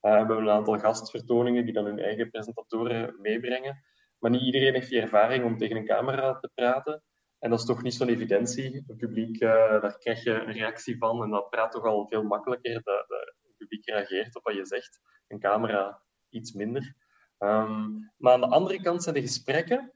Uh, 0.01 0.11
we 0.11 0.17
hebben 0.17 0.37
een 0.37 0.49
aantal 0.49 0.79
gastvertoningen 0.79 1.65
die 1.65 1.73
dan 1.73 1.85
hun 1.85 1.99
eigen 1.99 2.29
presentatoren 2.29 3.15
meebrengen. 3.21 3.83
Maar 4.19 4.31
niet 4.31 4.41
iedereen 4.41 4.73
heeft 4.73 4.89
die 4.89 5.01
ervaring 5.01 5.45
om 5.45 5.57
tegen 5.57 5.75
een 5.75 5.85
camera 5.85 6.39
te 6.39 6.49
praten. 6.53 7.03
En 7.43 7.49
dat 7.49 7.59
is 7.59 7.65
toch 7.65 7.83
niet 7.83 7.93
zo'n 7.93 8.09
evidentie. 8.09 8.83
Het 8.87 8.97
publiek, 8.97 9.41
uh, 9.41 9.81
daar 9.81 9.97
krijg 9.97 10.23
je 10.23 10.31
een 10.31 10.51
reactie 10.51 10.97
van 10.97 11.23
en 11.23 11.29
dat 11.29 11.49
praat 11.49 11.71
toch 11.71 11.83
al 11.83 12.07
veel 12.07 12.23
makkelijker. 12.23 12.73
De, 12.73 13.05
de, 13.07 13.33
het 13.41 13.57
publiek 13.57 13.85
reageert 13.85 14.35
op 14.35 14.43
wat 14.43 14.55
je 14.55 14.65
zegt. 14.65 15.01
Een 15.27 15.39
camera 15.39 16.01
iets 16.29 16.53
minder. 16.53 16.95
Um, 17.39 18.11
maar 18.17 18.33
aan 18.33 18.41
de 18.41 18.47
andere 18.47 18.81
kant 18.81 19.03
zijn 19.03 19.15
de 19.15 19.21
gesprekken 19.21 19.93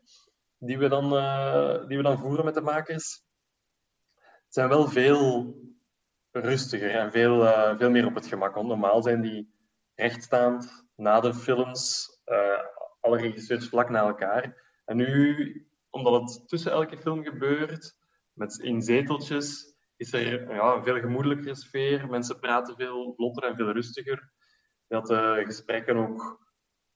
die 0.58 0.78
we 0.78 0.88
dan, 0.88 1.14
uh, 1.14 1.88
die 1.88 1.98
we 1.98 2.04
dan 2.04 2.20
voeren 2.20 2.46
met 2.46 2.54
de 2.54 2.62
makers, 2.62 3.24
zijn 4.48 4.70
wel 4.70 4.88
veel 4.88 5.56
rustiger 6.32 6.92
en 6.92 7.12
veel, 7.12 7.44
uh, 7.44 7.78
veel 7.78 7.90
meer 7.90 8.06
op 8.06 8.16
het 8.16 8.28
gemak. 8.28 8.56
Want 8.56 8.68
normaal 8.68 9.02
zijn 9.02 9.22
die 9.22 9.54
rechtstaand 9.96 10.86
na 10.96 11.20
de 11.20 11.34
films, 11.34 12.10
alle 13.00 13.18
regisseurs 13.18 13.70
vlak 13.70 13.90
na 13.90 14.00
elkaar. 14.00 14.64
En 14.86 14.98
nu, 14.98 15.68
omdat 15.98 16.22
het 16.22 16.48
tussen 16.48 16.72
elke 16.72 16.98
film 16.98 17.24
gebeurt, 17.24 17.96
met 18.34 18.60
in 18.60 18.82
zeteltjes, 18.82 19.76
is 19.96 20.14
er 20.14 20.54
ja, 20.54 20.74
een 20.74 20.84
veel 20.84 21.00
gemoedelijkere 21.00 21.56
sfeer. 21.56 22.10
Mensen 22.10 22.40
praten 22.40 22.76
veel 22.76 23.14
vlotter 23.16 23.44
en 23.44 23.56
veel 23.56 23.72
rustiger. 23.72 24.32
Dat 24.88 25.08
de 25.08 25.44
gesprekken 25.46 25.96
ook 25.96 26.46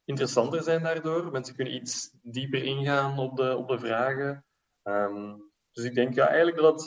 interessanter 0.05 0.63
zijn 0.63 0.83
daardoor. 0.83 1.31
Mensen 1.31 1.55
kunnen 1.55 1.75
iets 1.75 2.17
dieper 2.21 2.63
ingaan 2.63 3.19
op 3.19 3.35
de, 3.35 3.57
op 3.57 3.67
de 3.67 3.79
vragen. 3.79 4.45
Um, 4.83 5.51
dus 5.71 5.83
ik 5.83 5.95
denk 5.95 6.13
ja, 6.13 6.27
eigenlijk 6.27 6.57
dat 6.57 6.81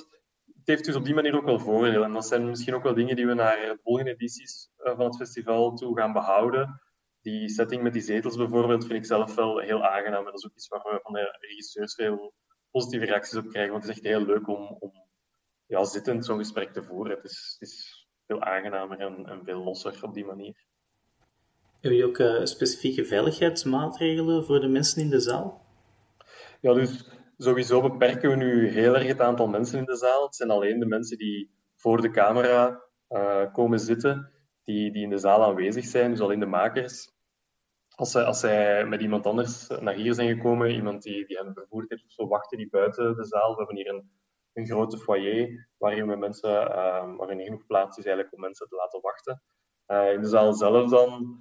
het, 0.44 0.66
heeft 0.66 0.84
dus 0.84 0.94
op 0.94 1.04
die 1.04 1.14
manier 1.14 1.36
ook 1.36 1.44
wel 1.44 1.58
voordelen. 1.58 2.04
En 2.04 2.12
dat 2.12 2.26
zijn 2.26 2.48
misschien 2.48 2.74
ook 2.74 2.82
wel 2.82 2.94
dingen 2.94 3.16
die 3.16 3.26
we 3.26 3.34
naar 3.34 3.56
de 3.56 3.78
volgende 3.82 4.10
edities 4.10 4.70
eh, 4.76 4.96
van 4.96 5.04
het 5.04 5.16
festival 5.16 5.74
toe 5.74 5.96
gaan 5.96 6.12
behouden. 6.12 6.80
Die 7.24 7.48
setting 7.48 7.82
met 7.82 7.92
die 7.92 8.02
zetels 8.02 8.36
bijvoorbeeld 8.36 8.86
vind 8.86 8.98
ik 8.98 9.04
zelf 9.04 9.34
wel 9.34 9.58
heel 9.58 9.84
aangenaam. 9.84 10.18
En 10.18 10.24
dat 10.24 10.38
is 10.38 10.46
ook 10.46 10.54
iets 10.54 10.68
waar 10.68 10.82
we 10.82 10.98
van 11.02 11.12
de 11.12 11.36
regisseurs 11.40 11.94
veel 11.94 12.34
positieve 12.70 13.04
reacties 13.04 13.38
op 13.38 13.48
krijgen. 13.48 13.72
Want 13.72 13.84
het 13.84 13.92
is 13.92 13.98
echt 13.98 14.14
heel 14.14 14.26
leuk 14.26 14.48
om, 14.48 14.76
om 14.78 14.92
ja, 15.66 15.84
zittend 15.84 16.24
zo'n 16.24 16.38
gesprek 16.38 16.72
te 16.72 16.82
voeren. 16.82 17.16
Het 17.16 17.24
is, 17.24 17.56
het 17.58 17.68
is 17.68 18.06
veel 18.26 18.42
aangenamer 18.42 18.98
en, 18.98 19.26
en 19.26 19.44
veel 19.44 19.62
losser 19.62 19.98
op 20.02 20.14
die 20.14 20.24
manier. 20.24 20.64
Heb 21.80 21.92
je 21.92 22.04
ook 22.04 22.18
uh, 22.18 22.44
specifieke 22.44 23.04
veiligheidsmaatregelen 23.04 24.44
voor 24.44 24.60
de 24.60 24.68
mensen 24.68 25.02
in 25.02 25.10
de 25.10 25.20
zaal? 25.20 25.66
Ja, 26.60 26.72
dus 26.74 27.10
sowieso 27.38 27.80
beperken 27.80 28.30
we 28.30 28.36
nu 28.36 28.68
heel 28.68 28.94
erg 28.94 29.06
het 29.06 29.20
aantal 29.20 29.46
mensen 29.46 29.78
in 29.78 29.84
de 29.84 29.96
zaal. 29.96 30.24
Het 30.24 30.36
zijn 30.36 30.50
alleen 30.50 30.78
de 30.78 30.86
mensen 30.86 31.18
die 31.18 31.50
voor 31.76 32.00
de 32.00 32.10
camera 32.10 32.82
uh, 33.08 33.52
komen 33.52 33.78
zitten, 33.78 34.32
die, 34.64 34.92
die 34.92 35.02
in 35.02 35.10
de 35.10 35.18
zaal 35.18 35.44
aanwezig 35.44 35.84
zijn. 35.84 36.10
Dus 36.10 36.20
alleen 36.20 36.40
de 36.40 36.46
makers. 36.46 37.12
Als 37.94 38.10
zij, 38.10 38.24
als 38.24 38.42
met 38.88 39.00
iemand 39.00 39.26
anders 39.26 39.68
naar 39.68 39.94
hier 39.94 40.14
zijn 40.14 40.36
gekomen, 40.36 40.70
iemand 40.70 41.02
die, 41.02 41.26
die 41.26 41.36
hen 41.36 41.54
vervoerd 41.54 41.90
heeft, 41.90 42.04
zo 42.06 42.26
wachten 42.26 42.58
die 42.58 42.68
buiten 42.70 43.16
de 43.16 43.24
zaal. 43.24 43.50
We 43.50 43.56
hebben 43.56 43.76
hier 43.76 43.88
een, 43.88 44.10
een 44.52 44.66
grote 44.66 44.98
foyer 44.98 45.68
waarin 45.78 46.06
we 46.06 46.16
mensen, 46.16 46.50
uh, 46.50 47.16
waarin 47.16 47.38
er 47.38 47.44
genoeg 47.44 47.66
plaats 47.66 47.98
is 47.98 48.04
eigenlijk 48.04 48.34
om 48.34 48.40
mensen 48.40 48.68
te 48.68 48.74
laten 48.74 49.00
wachten. 49.00 49.42
Uh, 49.86 50.12
in 50.12 50.20
de 50.20 50.28
zaal 50.28 50.52
zelf 50.52 50.90
dan 50.90 51.38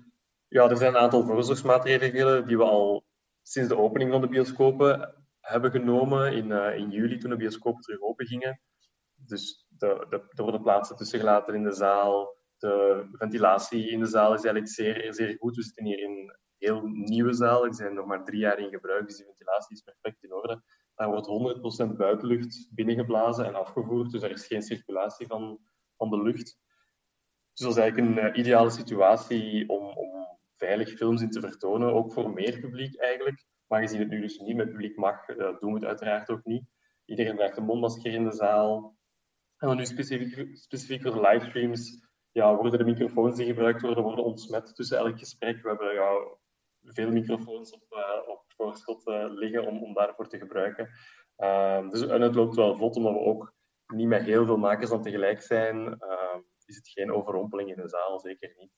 ja, 0.47 0.69
er 0.69 0.77
zijn 0.77 0.95
een 0.95 1.01
aantal 1.01 1.23
voorzorgsmaatregelen 1.25 2.45
die 2.45 2.57
we 2.57 2.63
al 2.63 3.03
sinds 3.41 3.69
de 3.69 3.77
opening 3.77 4.11
van 4.11 4.21
de 4.21 4.27
bioscopen 4.27 5.13
hebben 5.39 5.71
genomen 5.71 6.33
in, 6.33 6.49
uh, 6.49 6.77
in 6.77 6.89
juli, 6.89 7.17
toen 7.17 7.29
de 7.29 7.35
bioscopen 7.35 7.81
terug 7.81 8.01
open 8.01 8.25
gingen. 8.25 8.59
Dus 9.15 9.65
de, 9.69 10.05
de, 10.09 10.23
er 10.29 10.43
worden 10.43 10.61
plaatsen 10.61 10.95
tussen 10.95 11.19
gelaten 11.19 11.55
in 11.55 11.63
de 11.63 11.73
zaal. 11.73 12.35
De 12.57 13.05
ventilatie 13.11 13.89
in 13.89 13.99
de 13.99 14.05
zaal 14.05 14.33
is 14.33 14.43
eigenlijk 14.43 14.67
zeer, 14.67 15.13
zeer 15.13 15.35
goed. 15.39 15.55
We 15.55 15.63
zitten 15.63 15.85
hier 15.85 15.99
in 15.99 16.35
heel 16.63 16.81
nieuwe 16.87 17.33
zaal. 17.33 17.65
Er 17.65 17.75
zijn 17.75 17.93
nog 17.93 18.05
maar 18.05 18.23
drie 18.23 18.39
jaar 18.39 18.59
in 18.59 18.69
gebruik, 18.69 19.07
dus 19.07 19.17
die 19.17 19.25
ventilatie 19.25 19.75
is 19.75 19.81
perfect 19.81 20.23
in 20.23 20.33
orde. 20.33 20.63
Daar 20.95 21.09
wordt 21.09 21.87
100% 21.93 21.95
buitenlucht 21.97 22.67
binnengeblazen 22.71 23.45
en 23.45 23.55
afgevoerd, 23.55 24.11
dus 24.11 24.21
er 24.21 24.31
is 24.31 24.47
geen 24.47 24.61
circulatie 24.61 25.27
van, 25.27 25.59
van 25.97 26.09
de 26.09 26.21
lucht. 26.21 26.57
Dus 27.53 27.65
dat 27.65 27.71
is 27.71 27.77
eigenlijk 27.77 28.17
een 28.17 28.25
uh, 28.25 28.37
ideale 28.37 28.69
situatie 28.69 29.69
om, 29.69 29.83
om 29.97 30.27
veilig 30.55 30.89
films 30.89 31.21
in 31.21 31.29
te 31.29 31.39
vertonen, 31.39 31.93
ook 31.93 32.13
voor 32.13 32.33
meer 32.33 32.59
publiek 32.59 32.99
eigenlijk. 32.99 33.45
Maar 33.67 33.81
gezien 33.81 33.99
het 33.99 34.09
nu 34.09 34.21
dus 34.21 34.39
niet 34.39 34.55
met 34.55 34.69
publiek 34.69 34.97
mag, 34.97 35.25
dat 35.25 35.59
doen 35.59 35.73
we 35.73 35.79
het 35.79 35.87
uiteraard 35.87 36.29
ook 36.29 36.43
niet. 36.43 36.63
Iedereen 37.05 37.35
draagt 37.35 37.57
een 37.57 37.63
mondmasker 37.63 38.13
in 38.13 38.23
de 38.23 38.31
zaal. 38.31 38.97
En 39.57 39.67
dan 39.67 39.77
nu 39.77 39.85
specifiek, 39.85 40.57
specifiek 40.57 41.01
voor 41.01 41.13
de 41.13 41.21
livestreams, 41.21 42.07
ja, 42.31 42.55
worden 42.55 42.79
de 42.79 42.85
microfoons 42.85 43.35
die 43.35 43.45
gebruikt 43.45 43.81
worden, 43.81 44.03
worden 44.03 44.25
ontsmet 44.25 44.75
tussen 44.75 44.97
elk 44.97 45.19
gesprek. 45.19 45.61
We 45.61 45.67
hebben 45.67 45.93
ja, 45.93 46.37
veel 46.83 47.11
microfoons 47.11 47.71
op, 47.71 47.83
uh, 47.89 48.29
op 48.29 48.43
voorschot 48.47 49.07
uh, 49.07 49.25
liggen 49.29 49.65
om, 49.65 49.83
om 49.83 49.93
daarvoor 49.93 50.27
te 50.27 50.37
gebruiken. 50.37 50.89
Uh, 51.37 51.89
dus, 51.89 52.01
en 52.07 52.21
het 52.21 52.35
loopt 52.35 52.55
wel 52.55 52.75
vlot, 52.75 52.95
omdat 52.95 53.13
we 53.13 53.19
ook 53.19 53.53
niet 53.87 54.07
met 54.07 54.23
heel 54.23 54.45
veel 54.45 54.57
makers 54.57 54.89
dan 54.89 55.01
tegelijk 55.01 55.41
zijn. 55.41 55.97
is 56.65 56.75
het 56.75 56.89
geen 56.89 57.11
overrompeling 57.11 57.69
in 57.69 57.81
de 57.81 57.89
zaal, 57.89 58.19
zeker 58.19 58.53
niet. 58.57 58.71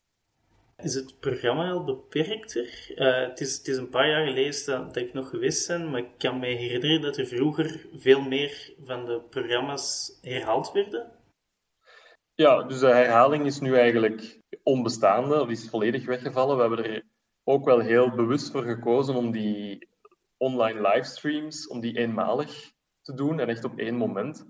Is 0.77 0.93
het 0.93 1.19
programma 1.19 1.71
al 1.71 1.83
beperkter? 1.83 2.91
Uh, 2.95 3.27
het, 3.27 3.39
is, 3.39 3.57
het 3.57 3.67
is 3.67 3.77
een 3.77 3.89
paar 3.89 4.09
jaar 4.09 4.25
geleden 4.25 4.65
dat, 4.65 4.93
dat, 4.93 5.03
ik 5.03 5.13
nog 5.13 5.29
geweest 5.29 5.67
ben, 5.67 5.89
maar 5.89 5.99
ik 5.99 6.17
kan 6.17 6.39
me 6.39 6.47
herinneren 6.47 7.01
dat 7.01 7.17
er 7.17 7.25
vroeger 7.25 7.87
veel 7.93 8.21
meer 8.21 8.73
van 8.83 9.05
de 9.05 9.21
programma's 9.29 10.17
herhaald 10.21 10.71
werden. 10.71 11.11
Ja, 12.33 12.63
dus 12.63 12.79
de 12.79 12.87
herhaling 12.87 13.45
is 13.45 13.59
nu 13.59 13.75
eigenlijk 13.75 14.41
onbestaande, 14.63 15.41
of 15.41 15.49
is 15.49 15.69
volledig 15.69 16.05
weggevallen. 16.05 16.55
We 16.55 16.61
hebben 16.61 16.85
er 16.85 17.03
ook 17.47 17.65
wel 17.65 17.79
heel 17.79 18.15
bewust 18.15 18.51
voor 18.51 18.63
gekozen 18.63 19.15
om 19.15 19.31
die 19.31 19.89
online 20.37 20.89
livestreams, 20.89 21.67
om 21.67 21.79
die 21.79 21.97
eenmalig 21.97 22.71
te 23.01 23.13
doen 23.13 23.39
en 23.39 23.49
echt 23.49 23.63
op 23.63 23.77
één 23.77 23.95
moment. 23.95 24.45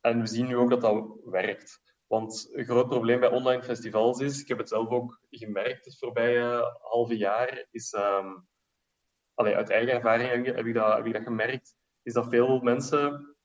En 0.00 0.20
we 0.20 0.26
zien 0.26 0.46
nu 0.46 0.56
ook 0.56 0.70
dat 0.70 0.80
dat 0.80 1.04
werkt. 1.24 1.80
Want 2.06 2.48
een 2.52 2.64
groot 2.64 2.88
probleem 2.88 3.20
bij 3.20 3.30
online 3.30 3.62
festivals 3.62 4.20
is, 4.20 4.40
ik 4.40 4.48
heb 4.48 4.58
het 4.58 4.68
zelf 4.68 4.88
ook 4.88 5.20
gemerkt 5.30 5.84
het 5.84 5.98
voorbije 5.98 6.78
halve 6.80 7.16
jaar, 7.16 7.66
is, 7.70 7.92
um, 7.92 8.48
uit 9.34 9.70
eigen 9.70 9.92
ervaring 9.92 10.46
heb 10.46 10.66
ik, 10.66 10.74
dat, 10.74 10.96
heb 10.96 11.06
ik 11.06 11.12
dat 11.12 11.22
gemerkt, 11.22 11.76
is 12.02 12.12
dat 12.12 12.28
veel 12.28 12.60
mensen 12.60 13.36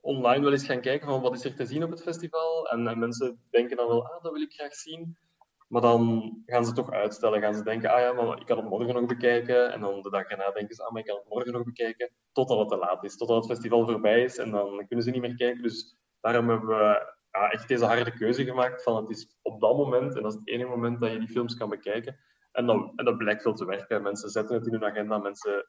online 0.00 0.42
wel 0.42 0.52
eens 0.52 0.66
gaan 0.66 0.80
kijken 0.80 1.08
van 1.08 1.20
wat 1.20 1.34
is 1.34 1.44
er 1.44 1.54
te 1.54 1.66
zien 1.66 1.84
op 1.84 1.90
het 1.90 2.02
festival. 2.02 2.68
En, 2.68 2.86
en, 2.86 2.98
mensen 2.98 3.40
denken 3.50 3.76
dan 3.76 3.86
wel, 3.86 4.06
ah, 4.06 4.22
dat 4.22 4.32
wil 4.32 4.42
ik 4.42 4.52
graag 4.52 4.74
zien. 4.74 5.18
Maar 5.66 5.80
dan 5.80 6.32
gaan 6.46 6.64
ze 6.64 6.72
toch 6.72 6.90
uitstellen. 6.90 7.40
Gaan 7.40 7.54
ze 7.54 7.62
denken, 7.62 7.90
ah 7.90 8.00
ja, 8.00 8.12
maar 8.12 8.40
ik 8.40 8.46
kan 8.46 8.56
het 8.56 8.68
morgen 8.68 8.94
nog 8.94 9.06
bekijken. 9.06 9.72
En 9.72 9.80
dan 9.80 10.02
de 10.02 10.10
dag 10.10 10.24
erna 10.24 10.50
denken 10.50 10.74
ze, 10.74 10.84
ah, 10.84 10.90
maar 10.90 11.00
ik 11.00 11.06
kan 11.06 11.16
het 11.16 11.28
morgen 11.28 11.52
nog 11.52 11.64
bekijken. 11.64 12.10
Totdat 12.32 12.58
het 12.58 12.68
te 12.68 12.76
laat 12.76 13.04
is, 13.04 13.16
totdat 13.16 13.36
het 13.36 13.46
festival 13.46 13.86
voorbij 13.86 14.22
is. 14.22 14.38
En 14.38 14.50
dan 14.50 14.86
kunnen 14.86 15.04
ze 15.04 15.10
niet 15.10 15.20
meer 15.20 15.34
kijken. 15.34 15.62
Dus 15.62 15.96
daarom 16.20 16.48
hebben 16.48 16.68
we 16.68 17.14
ja, 17.30 17.50
echt 17.50 17.68
deze 17.68 17.84
harde 17.84 18.12
keuze 18.12 18.44
gemaakt 18.44 18.82
van 18.82 18.96
het 18.96 19.10
is 19.10 19.36
op 19.42 19.60
dat 19.60 19.76
moment, 19.76 20.16
en 20.16 20.22
dat 20.22 20.32
is 20.32 20.38
het 20.38 20.48
enige 20.48 20.68
moment 20.68 21.00
dat 21.00 21.12
je 21.12 21.18
die 21.18 21.28
films 21.28 21.56
kan 21.56 21.68
bekijken. 21.68 22.18
En, 22.52 22.66
dan, 22.66 22.92
en 22.96 23.04
dat 23.04 23.16
blijkt 23.16 23.44
wel 23.44 23.54
te 23.54 23.64
werken. 23.64 24.02
Mensen 24.02 24.30
zetten 24.30 24.56
het 24.56 24.66
in 24.66 24.72
hun 24.72 24.84
agenda, 24.84 25.18
mensen 25.18 25.68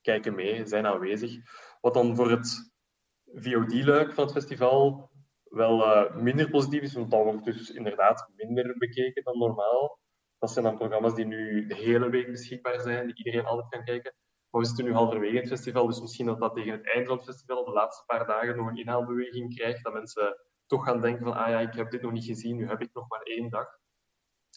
kijken 0.00 0.34
mee, 0.34 0.66
zijn 0.66 0.86
aanwezig. 0.86 1.36
Wat 1.80 1.94
dan 1.94 2.16
voor 2.16 2.30
het 2.30 2.72
VOD-luik 3.34 4.12
van 4.12 4.24
het 4.24 4.32
festival 4.32 5.10
wel 5.50 5.80
uh, 5.80 6.16
minder 6.16 6.50
positief 6.50 6.82
is, 6.82 6.94
want 6.94 7.10
dat 7.10 7.22
wordt 7.22 7.44
dus 7.44 7.70
inderdaad 7.70 8.30
minder 8.36 8.74
bekeken 8.78 9.24
dan 9.24 9.38
normaal. 9.38 9.98
Dat 10.38 10.50
zijn 10.50 10.64
dan 10.64 10.76
programma's 10.76 11.14
die 11.14 11.26
nu 11.26 11.66
de 11.66 11.74
hele 11.74 12.10
week 12.10 12.30
beschikbaar 12.30 12.80
zijn, 12.80 13.06
die 13.06 13.16
iedereen 13.16 13.46
altijd 13.46 13.68
kan 13.68 13.84
kijken. 13.84 14.14
Maar 14.50 14.60
we 14.60 14.66
zitten 14.66 14.84
nu 14.84 14.92
halverwege 14.92 15.36
het 15.36 15.48
festival, 15.48 15.86
dus 15.86 16.00
misschien 16.00 16.26
dat 16.26 16.40
dat 16.40 16.54
tegen 16.54 16.72
het 16.72 16.86
eind 16.86 17.06
van 17.06 17.16
het 17.16 17.26
festival, 17.26 17.64
de 17.64 17.70
laatste 17.70 18.04
paar 18.06 18.26
dagen, 18.26 18.56
nog 18.56 18.68
een 18.68 18.76
inhaalbeweging 18.76 19.54
krijgt, 19.54 19.84
dat 19.84 19.92
mensen 19.92 20.36
toch 20.66 20.84
gaan 20.84 21.00
denken 21.00 21.24
van, 21.24 21.34
ah 21.34 21.48
ja, 21.48 21.60
ik 21.60 21.74
heb 21.74 21.90
dit 21.90 22.02
nog 22.02 22.12
niet 22.12 22.24
gezien, 22.24 22.56
nu 22.56 22.68
heb 22.68 22.80
ik 22.80 22.90
nog 22.92 23.08
maar 23.08 23.22
één 23.22 23.50
dag. 23.50 23.66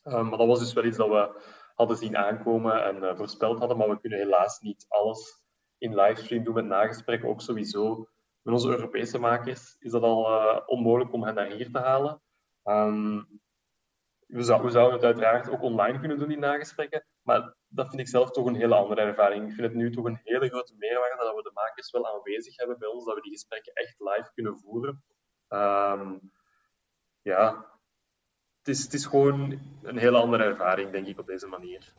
Um, 0.04 0.30
maar 0.30 0.38
dat 0.38 0.48
was 0.48 0.60
dus 0.60 0.74
wel 0.74 0.84
iets 0.84 0.98
dat 0.98 1.08
we 1.08 1.42
hadden 1.76 1.98
zien 1.98 2.18
aankomen 2.18 2.84
en 2.84 2.96
uh, 2.96 3.16
voorspeld 3.16 3.60
hadden, 3.60 3.78
maar 3.78 3.90
we 3.90 4.00
kunnen 4.00 4.20
helaas 4.20 4.60
niet 4.60 4.86
alles 4.88 5.44
in 5.78 5.96
livestream 5.96 6.44
doen 6.44 6.54
met 6.54 6.66
nagesprek, 6.66 7.26
ook 7.26 7.42
sowieso. 7.42 8.08
Met 8.42 8.54
onze 8.54 8.70
Europese 8.70 9.20
makers 9.20 9.76
is 9.80 9.92
dat 9.92 10.02
al 10.02 10.32
uh, 10.32 10.60
onmogelijk 10.66 11.14
om 11.14 11.24
hen 11.24 11.36
naar 11.36 11.52
hier 11.52 11.72
te 11.72 11.80
halen. 11.80 12.22
Um, 12.64 13.28
we, 14.28 14.44
zou, 14.44 14.64
we, 14.64 14.70
zouden 14.70 14.96
het 14.96 15.06
uiteraard 15.06 15.50
ook 15.50 15.62
online 15.62 16.00
kunnen 16.00 16.18
doen, 16.18 16.28
die 16.28 16.38
nagesprekken. 16.38 17.06
Maar 17.22 17.56
dat 17.68 17.88
vind 17.88 18.02
ik 18.02 18.08
zelf 18.08 18.32
toch 18.32 18.46
een 18.46 18.56
hele 18.56 18.76
andere 18.76 19.02
ervaring. 19.02 19.48
Ik 19.48 19.54
vind 19.54 19.68
het 19.68 19.76
nu 19.76 19.92
toch 19.92 20.06
een 20.06 20.20
hele 20.24 20.50
grote 20.50 20.74
meerwaarde 20.78 21.24
dat 21.24 21.36
we 21.36 21.42
de 21.42 21.52
makers 21.54 21.92
wel 21.92 22.14
aanwezig 22.14 22.58
hebben 22.58 22.80
bij 22.80 22.88
ons, 22.88 23.06
dat 23.06 23.16
we 23.16 23.22
die 23.22 23.32
gesprekken 23.32 23.74
echt 23.74 24.00
live 24.00 24.32
kunnen 24.34 24.58
voeren. 24.58 25.04
Um, 25.50 26.32
ja, 27.22 27.66
het 28.64 28.94
is 28.94 29.06
gewoon 29.06 29.60
een 29.82 29.98
hele 29.98 30.18
andere 30.18 30.44
ervaring, 30.44 30.92
denk 30.92 31.08
ik, 31.08 31.20
op 31.20 31.28
deze 31.28 31.48
manier. 31.48 31.94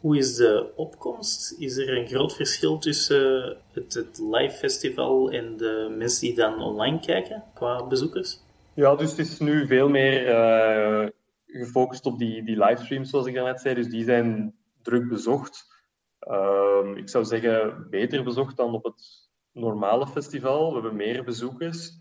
Hoe 0.00 0.16
is 0.16 0.36
de 0.36 0.72
opkomst? 0.76 1.54
Is 1.58 1.76
er 1.76 1.96
een 1.98 2.06
groot 2.06 2.36
verschil 2.36 2.78
tussen 2.78 3.56
het, 3.72 3.94
het 3.94 4.18
live 4.18 4.56
festival 4.56 5.30
en 5.30 5.56
de 5.56 5.94
mensen 5.98 6.20
die 6.20 6.34
dan 6.34 6.62
online 6.62 7.00
kijken 7.00 7.44
qua 7.54 7.86
bezoekers? 7.86 8.40
Ja, 8.74 8.94
dus 8.94 9.10
het 9.10 9.18
is 9.18 9.38
nu 9.38 9.66
veel 9.66 9.88
meer 9.88 10.28
uh, 10.28 11.08
gefocust 11.46 12.06
op 12.06 12.18
die, 12.18 12.44
die 12.44 12.64
livestreams, 12.64 13.10
zoals 13.10 13.26
ik 13.26 13.34
daarnet 13.34 13.60
zei. 13.60 13.74
Dus 13.74 13.88
die 13.88 14.04
zijn 14.04 14.54
druk 14.82 15.08
bezocht. 15.08 15.66
Uh, 16.28 16.96
ik 16.96 17.08
zou 17.08 17.24
zeggen, 17.24 17.86
beter 17.90 18.24
bezocht 18.24 18.56
dan 18.56 18.74
op 18.74 18.84
het 18.84 19.28
normale 19.52 20.06
festival. 20.06 20.68
We 20.68 20.72
hebben 20.72 20.96
meer 20.96 21.24
bezoekers. 21.24 21.98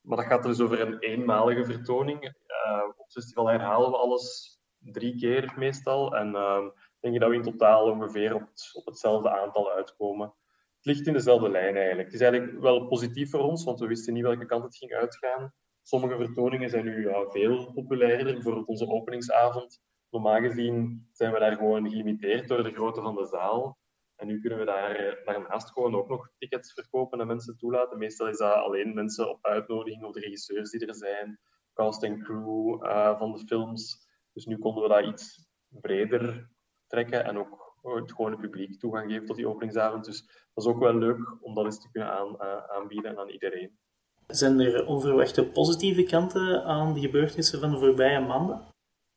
Maar 0.00 0.16
dat 0.16 0.26
gaat 0.26 0.42
dus 0.42 0.60
over 0.60 0.80
een 0.80 0.98
eenmalige 0.98 1.64
vertoning. 1.64 2.24
Uh, 2.24 2.82
op 2.88 2.98
het 2.98 3.12
festival 3.12 3.46
herhalen 3.46 3.90
we 3.90 3.96
alles 3.96 4.58
drie 4.78 5.16
keer 5.16 5.54
meestal. 5.56 6.16
En 6.16 6.34
ehm, 6.34 6.68
denk 7.00 7.14
je 7.14 7.20
dat 7.20 7.28
we 7.28 7.34
in 7.34 7.42
totaal 7.42 7.90
ongeveer 7.90 8.34
op, 8.34 8.48
op 8.72 8.86
hetzelfde 8.86 9.30
aantal 9.30 9.72
uitkomen. 9.72 10.34
Het 10.76 10.86
ligt 10.86 11.06
in 11.06 11.12
dezelfde 11.12 11.48
lijn 11.48 11.76
eigenlijk. 11.76 12.04
Het 12.04 12.20
is 12.20 12.26
eigenlijk 12.26 12.60
wel 12.60 12.86
positief 12.86 13.30
voor 13.30 13.40
ons, 13.40 13.64
want 13.64 13.80
we 13.80 13.86
wisten 13.86 14.14
niet 14.14 14.22
welke 14.22 14.46
kant 14.46 14.64
het 14.64 14.76
ging 14.76 14.92
uitgaan. 14.92 15.54
Sommige 15.82 16.16
vertoningen 16.16 16.70
zijn 16.70 16.84
nu 16.84 17.08
ja, 17.08 17.30
veel 17.30 17.72
populairder. 17.72 18.32
Bijvoorbeeld 18.32 18.66
onze 18.66 18.88
openingsavond. 18.88 19.80
Normaal 20.10 20.40
gezien 20.40 21.08
zijn 21.12 21.32
we 21.32 21.38
daar 21.38 21.56
gewoon 21.56 21.88
gelimiteerd 21.88 22.48
door 22.48 22.62
de 22.62 22.72
grootte 22.72 23.00
van 23.00 23.14
de 23.14 23.26
zaal. 23.26 23.78
En 24.16 24.26
nu 24.26 24.40
kunnen 24.40 24.58
we 24.58 24.64
daar 24.64 24.96
eh, 24.96 25.24
daarnaast 25.24 25.72
gewoon 25.72 25.94
ook 25.94 26.08
nog 26.08 26.30
tickets 26.38 26.72
verkopen 26.72 27.20
en 27.20 27.26
mensen 27.26 27.56
toelaten. 27.56 27.98
Meestal 27.98 28.28
is 28.28 28.36
dat 28.38 28.54
alleen 28.54 28.94
mensen 28.94 29.30
op 29.30 29.46
uitnodiging 29.46 30.04
of 30.04 30.12
de 30.12 30.20
regisseurs 30.20 30.70
die 30.70 30.86
er 30.86 30.94
zijn, 30.94 31.40
cast 31.72 32.02
en 32.02 32.22
crew 32.22 32.84
uh, 32.84 33.18
van 33.18 33.32
de 33.32 33.38
films. 33.38 34.08
Dus 34.32 34.46
nu 34.46 34.58
konden 34.58 34.82
we 34.82 34.88
dat 34.88 35.04
iets 35.04 35.48
breder 35.68 36.50
trekken 36.88 37.24
en 37.24 37.38
ook 37.38 37.68
het 37.82 38.12
gewone 38.12 38.36
publiek 38.36 38.78
toegang 38.78 39.10
geven 39.10 39.26
tot 39.26 39.36
die 39.36 39.48
openingsavond. 39.48 40.04
Dus 40.04 40.26
dat 40.54 40.64
is 40.64 40.70
ook 40.70 40.78
wel 40.78 40.94
leuk 40.94 41.36
om 41.40 41.54
dat 41.54 41.64
eens 41.64 41.80
te 41.80 41.90
kunnen 41.90 42.10
aan, 42.10 42.36
uh, 42.40 42.56
aanbieden 42.76 43.18
aan 43.18 43.28
iedereen. 43.28 43.78
Zijn 44.26 44.60
er 44.60 44.86
onverwachte 44.86 45.46
positieve 45.46 46.02
kanten 46.02 46.64
aan 46.64 46.94
de 46.94 47.00
gebeurtenissen 47.00 47.60
van 47.60 47.70
de 47.70 47.78
voorbije 47.78 48.20
maanden? 48.20 48.66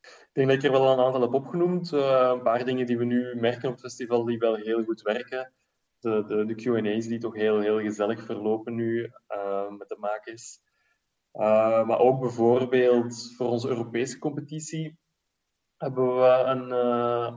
Ik 0.01 0.30
denk 0.38 0.48
dat 0.48 0.58
ik 0.58 0.63
er 0.63 0.72
wel 0.72 0.92
een 0.92 1.06
aantal 1.06 1.22
heb 1.22 1.34
opgenoemd. 1.34 1.92
Uh, 1.92 2.32
een 2.34 2.42
paar 2.42 2.66
dingen 2.66 2.86
die 2.86 2.98
we 2.98 3.04
nu 3.04 3.36
merken 3.36 3.68
op 3.68 3.72
het 3.72 3.82
festival 3.82 4.25
die 4.25 4.38
wel 4.38 4.56
heel 4.56 4.84
goed 4.84 5.01
werken. 5.01 5.54
De, 6.00 6.24
de, 6.28 6.46
de 6.46 6.56
Q&A's 6.56 7.08
die 7.08 7.20
toch 7.20 7.36
heel, 7.36 7.60
heel 7.60 7.80
gezellig 7.80 8.24
verlopen 8.24 8.75
nu 8.75 9.12
uh, 9.30 9.70
met 9.70 9.88
de 9.88 9.98
makers. 10.00 10.60
Uh, 11.34 11.88
maar 11.88 12.00
ook 12.00 12.20
bijvoorbeeld 12.20 13.34
voor 13.38 13.48
onze 13.48 13.68
Europese 13.68 14.18
competitie 14.18 15.00
hebben 15.81 16.15
we 16.15 16.27
een 16.45 16.73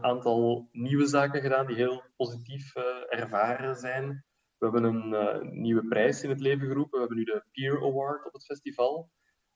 aantal 0.05 0.69
nieuwe 0.73 1.07
zaken 1.07 1.41
gedaan 1.41 1.67
die 1.67 1.77
heel 1.77 2.03
positief 2.17 2.75
ervaren 3.09 3.77
zijn. 3.77 4.25
We 4.59 4.71
hebben 4.71 4.85
een 4.85 5.61
nieuwe 5.61 5.87
prijs 5.87 6.23
in 6.23 6.31
het 6.31 6.41
leven 6.41 6.67
geroepen. 6.67 6.93
We 6.93 6.99
hebben 6.99 7.17
nu 7.17 7.25
de 7.25 7.45
Peer 7.53 7.83
Award 7.83 8.27
op 8.27 8.33
het 8.33 8.45
festival. 8.45 9.11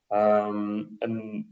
Um, 0.09 0.97
en 0.99 1.45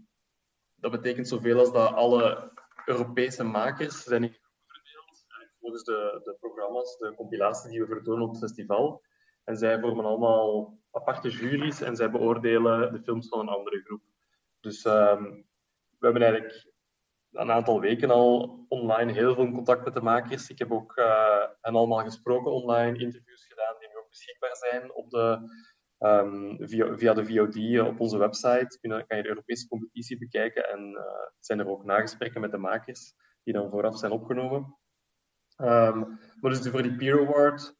dat 0.74 0.90
betekent 0.90 1.28
zoveel 1.28 1.58
als 1.58 1.72
dat 1.72 1.92
alle 1.92 2.52
Europese 2.84 3.44
makers 3.44 4.02
zijn 4.02 4.22
in 4.22 4.32
groepen 4.32 4.64
verdeeld, 4.66 5.26
volgens 5.60 5.84
de, 5.84 6.20
de 6.24 6.36
programma's, 6.40 6.98
de 6.98 7.14
compilaties 7.14 7.70
die 7.70 7.80
we 7.80 7.86
vertonen 7.86 8.22
op 8.22 8.30
het 8.30 8.38
festival. 8.38 9.02
En 9.44 9.56
zij 9.56 9.80
vormen 9.80 10.04
allemaal 10.04 10.78
aparte 10.90 11.30
juries 11.30 11.80
en 11.80 11.96
zij 11.96 12.10
beoordelen 12.10 12.92
de 12.92 13.02
films 13.02 13.28
van 13.28 13.40
een 13.40 13.48
andere 13.48 13.80
groep. 13.80 14.02
Dus 14.60 14.84
um, 14.84 15.46
we 15.98 16.06
hebben 16.06 16.22
eigenlijk 16.22 16.74
een 17.36 17.50
aantal 17.50 17.80
weken 17.80 18.10
al 18.10 18.64
online 18.68 19.12
heel 19.12 19.34
veel 19.34 19.50
contact 19.50 19.84
met 19.84 19.94
de 19.94 20.00
makers. 20.00 20.50
Ik 20.50 20.58
heb 20.58 20.72
ook 20.72 20.96
uh, 20.96 21.44
hen 21.60 21.74
allemaal 21.74 22.04
gesproken 22.04 22.52
online, 22.52 22.98
interviews 22.98 23.46
gedaan 23.46 23.74
die 23.78 23.88
nu 23.88 23.96
ook 23.96 24.08
beschikbaar 24.08 24.56
zijn 24.56 24.94
op 24.94 25.10
de 25.10 25.50
Um, 25.98 26.56
via, 26.60 26.96
via, 26.96 27.14
de 27.14 27.24
VOD 27.24 27.88
op 27.88 28.00
onze 28.00 28.18
website 28.18 28.78
kun, 28.80 29.06
kan 29.06 29.16
je 29.16 29.22
de 29.22 29.28
Europese 29.28 29.68
competitie 29.68 30.18
bekijken 30.18 30.68
en 30.68 30.90
uh, 30.90 31.02
zijn 31.38 31.58
er 31.58 31.68
ook 31.68 31.84
nagesprekken 31.84 32.40
met 32.40 32.50
de 32.50 32.56
makers 32.56 33.14
die 33.42 33.54
dan 33.54 33.70
vooraf 33.70 33.98
zijn 33.98 34.12
opgenomen. 34.12 34.76
Um, 35.56 36.18
maar 36.40 36.50
dus 36.50 36.68
voor 36.68 36.82
die 36.82 36.96
Peer 36.96 37.20
Award, 37.20 37.74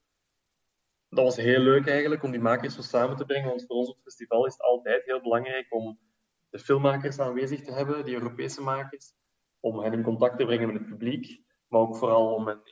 dat 1.09 1.25
was 1.25 1.37
heel 1.37 1.61
leuk 1.61 1.87
eigenlijk 1.89 2.23
om 2.23 2.31
die 2.31 2.41
makers 2.41 2.75
zo 2.75 2.83
samen 2.83 3.17
te 3.17 3.25
brengen, 3.25 3.49
want 3.49 3.65
voor 3.67 3.77
ons 3.77 3.89
op 3.89 3.95
het 3.95 4.05
festival 4.05 4.47
is 4.47 4.53
het 4.53 4.63
altijd 4.63 5.05
heel 5.05 5.21
belangrijk 5.21 5.75
om 5.75 5.99
de 6.49 6.59
filmmakers 6.59 7.19
aanwezig 7.19 7.63
te 7.63 7.73
hebben, 7.73 8.05
die 8.05 8.15
Europese 8.15 8.63
makers, 8.63 9.13
om 9.67 9.81
hen 9.81 9.93
in 9.93 10.03
contact 10.03 10.39
te 10.39 10.45
brengen 10.45 10.67
met 10.67 10.79
het 10.79 10.89
publiek, 10.89 11.43
maar 11.69 11.81
ook 11.81 11.97
vooral 11.97 12.35
om 12.35 12.47
hen 12.47 12.63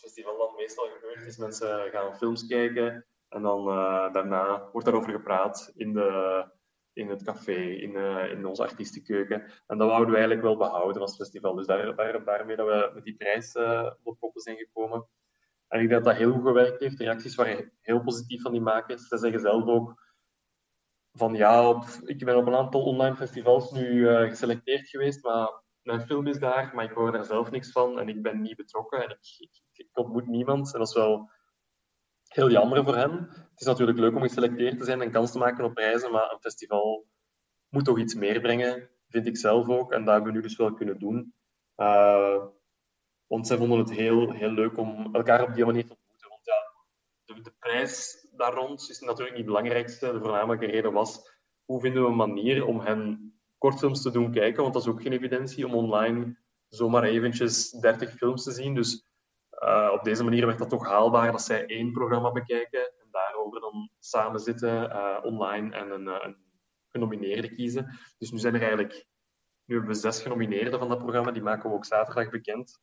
festival 0.00 0.38
dan 0.38 0.54
meestal 0.56 0.88
gebeurt, 0.88 1.26
is 1.26 1.36
mensen 1.36 1.90
gaan 1.90 2.16
films 2.16 2.46
kijken 2.46 3.06
en 3.28 3.42
dan 3.42 3.68
uh, 3.68 4.12
daarna 4.12 4.68
wordt 4.72 4.86
daarover 4.86 5.12
gepraat 5.12 5.72
in, 5.74 5.92
de, 5.92 6.44
in 6.92 7.08
het 7.08 7.22
café, 7.22 7.60
in, 7.60 7.90
uh, 7.90 8.30
in 8.30 8.46
onze 8.46 8.62
artiestenkeuken. 8.62 9.42
En 9.66 9.78
dat 9.78 9.88
wouden 9.88 10.08
we 10.08 10.16
eigenlijk 10.16 10.42
wel 10.42 10.56
behouden 10.56 11.02
als 11.02 11.16
festival. 11.16 11.54
Dus 11.54 11.66
daar, 11.66 11.96
daar, 11.96 12.24
daarmee 12.24 12.56
dat 12.56 12.66
we 12.66 12.90
met 12.94 13.04
die 13.04 13.16
prijs 13.16 13.56
op 14.02 14.18
koppen 14.18 14.40
zijn 14.40 14.56
gekomen. 14.56 15.08
En 15.68 15.80
ik 15.80 15.88
denk 15.88 16.04
dat 16.04 16.12
dat 16.12 16.22
heel 16.22 16.32
goed 16.32 16.46
gewerkt 16.46 16.80
heeft. 16.80 16.98
De 16.98 17.04
reacties 17.04 17.34
waren 17.34 17.72
heel 17.80 18.02
positief 18.02 18.42
van 18.42 18.52
die 18.52 18.60
makers. 18.60 19.08
Ze 19.08 19.18
zeggen 19.18 19.40
zelf 19.40 19.66
ook 19.66 20.05
van 21.16 21.34
ja, 21.34 21.82
ik 22.04 22.24
ben 22.24 22.36
op 22.36 22.46
een 22.46 22.54
aantal 22.54 22.82
online 22.82 23.16
festivals 23.16 23.72
nu 23.72 24.08
geselecteerd 24.28 24.88
geweest, 24.88 25.24
maar 25.24 25.62
mijn 25.82 26.00
film 26.00 26.26
is 26.26 26.38
daar, 26.38 26.74
maar 26.74 26.84
ik 26.84 26.90
hoor 26.90 27.12
daar 27.12 27.24
zelf 27.24 27.50
niks 27.50 27.72
van 27.72 27.98
en 27.98 28.08
ik 28.08 28.22
ben 28.22 28.40
niet 28.40 28.56
betrokken 28.56 29.02
en 29.02 29.10
ik, 29.10 29.36
ik, 29.38 29.62
ik 29.72 29.98
ontmoet 29.98 30.26
niemand. 30.26 30.72
En 30.72 30.78
dat 30.78 30.88
is 30.88 30.94
wel 30.94 31.30
heel 32.28 32.50
jammer 32.50 32.84
voor 32.84 32.96
hen. 32.96 33.28
Het 33.30 33.60
is 33.60 33.66
natuurlijk 33.66 33.98
leuk 33.98 34.14
om 34.14 34.22
geselecteerd 34.22 34.78
te 34.78 34.84
zijn 34.84 35.02
en 35.02 35.10
kans 35.10 35.32
te 35.32 35.38
maken 35.38 35.64
op 35.64 35.74
prijzen, 35.74 36.12
maar 36.12 36.32
een 36.32 36.40
festival 36.40 37.06
moet 37.68 37.84
toch 37.84 37.98
iets 37.98 38.14
meer 38.14 38.40
brengen, 38.40 38.90
vind 39.08 39.26
ik 39.26 39.36
zelf 39.36 39.68
ook. 39.68 39.92
En 39.92 40.04
dat 40.04 40.14
hebben 40.14 40.32
we 40.32 40.38
nu 40.38 40.44
dus 40.44 40.56
wel 40.56 40.74
kunnen 40.74 40.98
doen. 40.98 41.34
Uh, 41.76 42.44
want 43.26 43.46
zij 43.46 43.56
vonden 43.56 43.78
het 43.78 43.90
heel, 43.90 44.32
heel 44.32 44.50
leuk 44.50 44.78
om 44.78 45.14
elkaar 45.14 45.42
op 45.42 45.54
die 45.54 45.64
manier 45.64 45.86
te 45.86 45.96
ontmoeten. 45.98 46.28
Want 46.28 46.44
ja, 46.44 47.42
de 47.42 47.54
prijs 47.58 48.25
daar 48.36 48.54
rond 48.54 48.90
is 48.90 49.00
natuurlijk 49.00 49.36
niet 49.36 49.46
het 49.46 49.54
belangrijkste. 49.54 50.12
De 50.12 50.20
voornamelijke 50.20 50.66
reden 50.66 50.92
was, 50.92 51.30
hoe 51.64 51.80
vinden 51.80 52.02
we 52.02 52.08
een 52.08 52.16
manier 52.16 52.66
om 52.66 52.80
hen 52.80 53.34
kortfilms 53.58 54.02
te 54.02 54.10
doen 54.10 54.32
kijken, 54.32 54.62
want 54.62 54.74
dat 54.74 54.82
is 54.82 54.88
ook 54.88 55.02
geen 55.02 55.12
evidentie 55.12 55.66
om 55.66 55.74
online 55.74 56.38
zomaar 56.68 57.02
eventjes 57.02 57.70
30 57.70 58.10
films 58.10 58.42
te 58.42 58.52
zien. 58.52 58.74
Dus 58.74 59.06
uh, 59.62 59.90
op 59.92 60.04
deze 60.04 60.24
manier 60.24 60.46
werd 60.46 60.58
dat 60.58 60.68
toch 60.68 60.86
haalbaar 60.86 61.32
dat 61.32 61.42
zij 61.42 61.66
één 61.66 61.92
programma 61.92 62.32
bekijken 62.32 62.80
en 62.80 63.08
daarover 63.10 63.60
dan 63.60 63.90
samen 63.98 64.40
zitten 64.40 64.90
uh, 64.90 65.18
online 65.22 65.76
en 65.76 65.90
een, 65.90 66.06
een, 66.06 66.36
genomineerde 66.88 67.50
kiezen. 67.54 67.98
Dus 68.18 68.30
nu 68.30 68.38
zijn 68.38 68.54
er 68.54 68.60
eigenlijk 68.60 69.06
nu 69.64 69.74
hebben 69.74 69.94
we 69.94 70.00
zes 70.00 70.22
genomineerden 70.22 70.78
van 70.78 70.88
dat 70.88 70.98
programma, 70.98 71.30
die 71.30 71.42
maken 71.42 71.70
we 71.70 71.76
ook 71.76 71.84
zaterdag 71.84 72.30
bekend. 72.30 72.80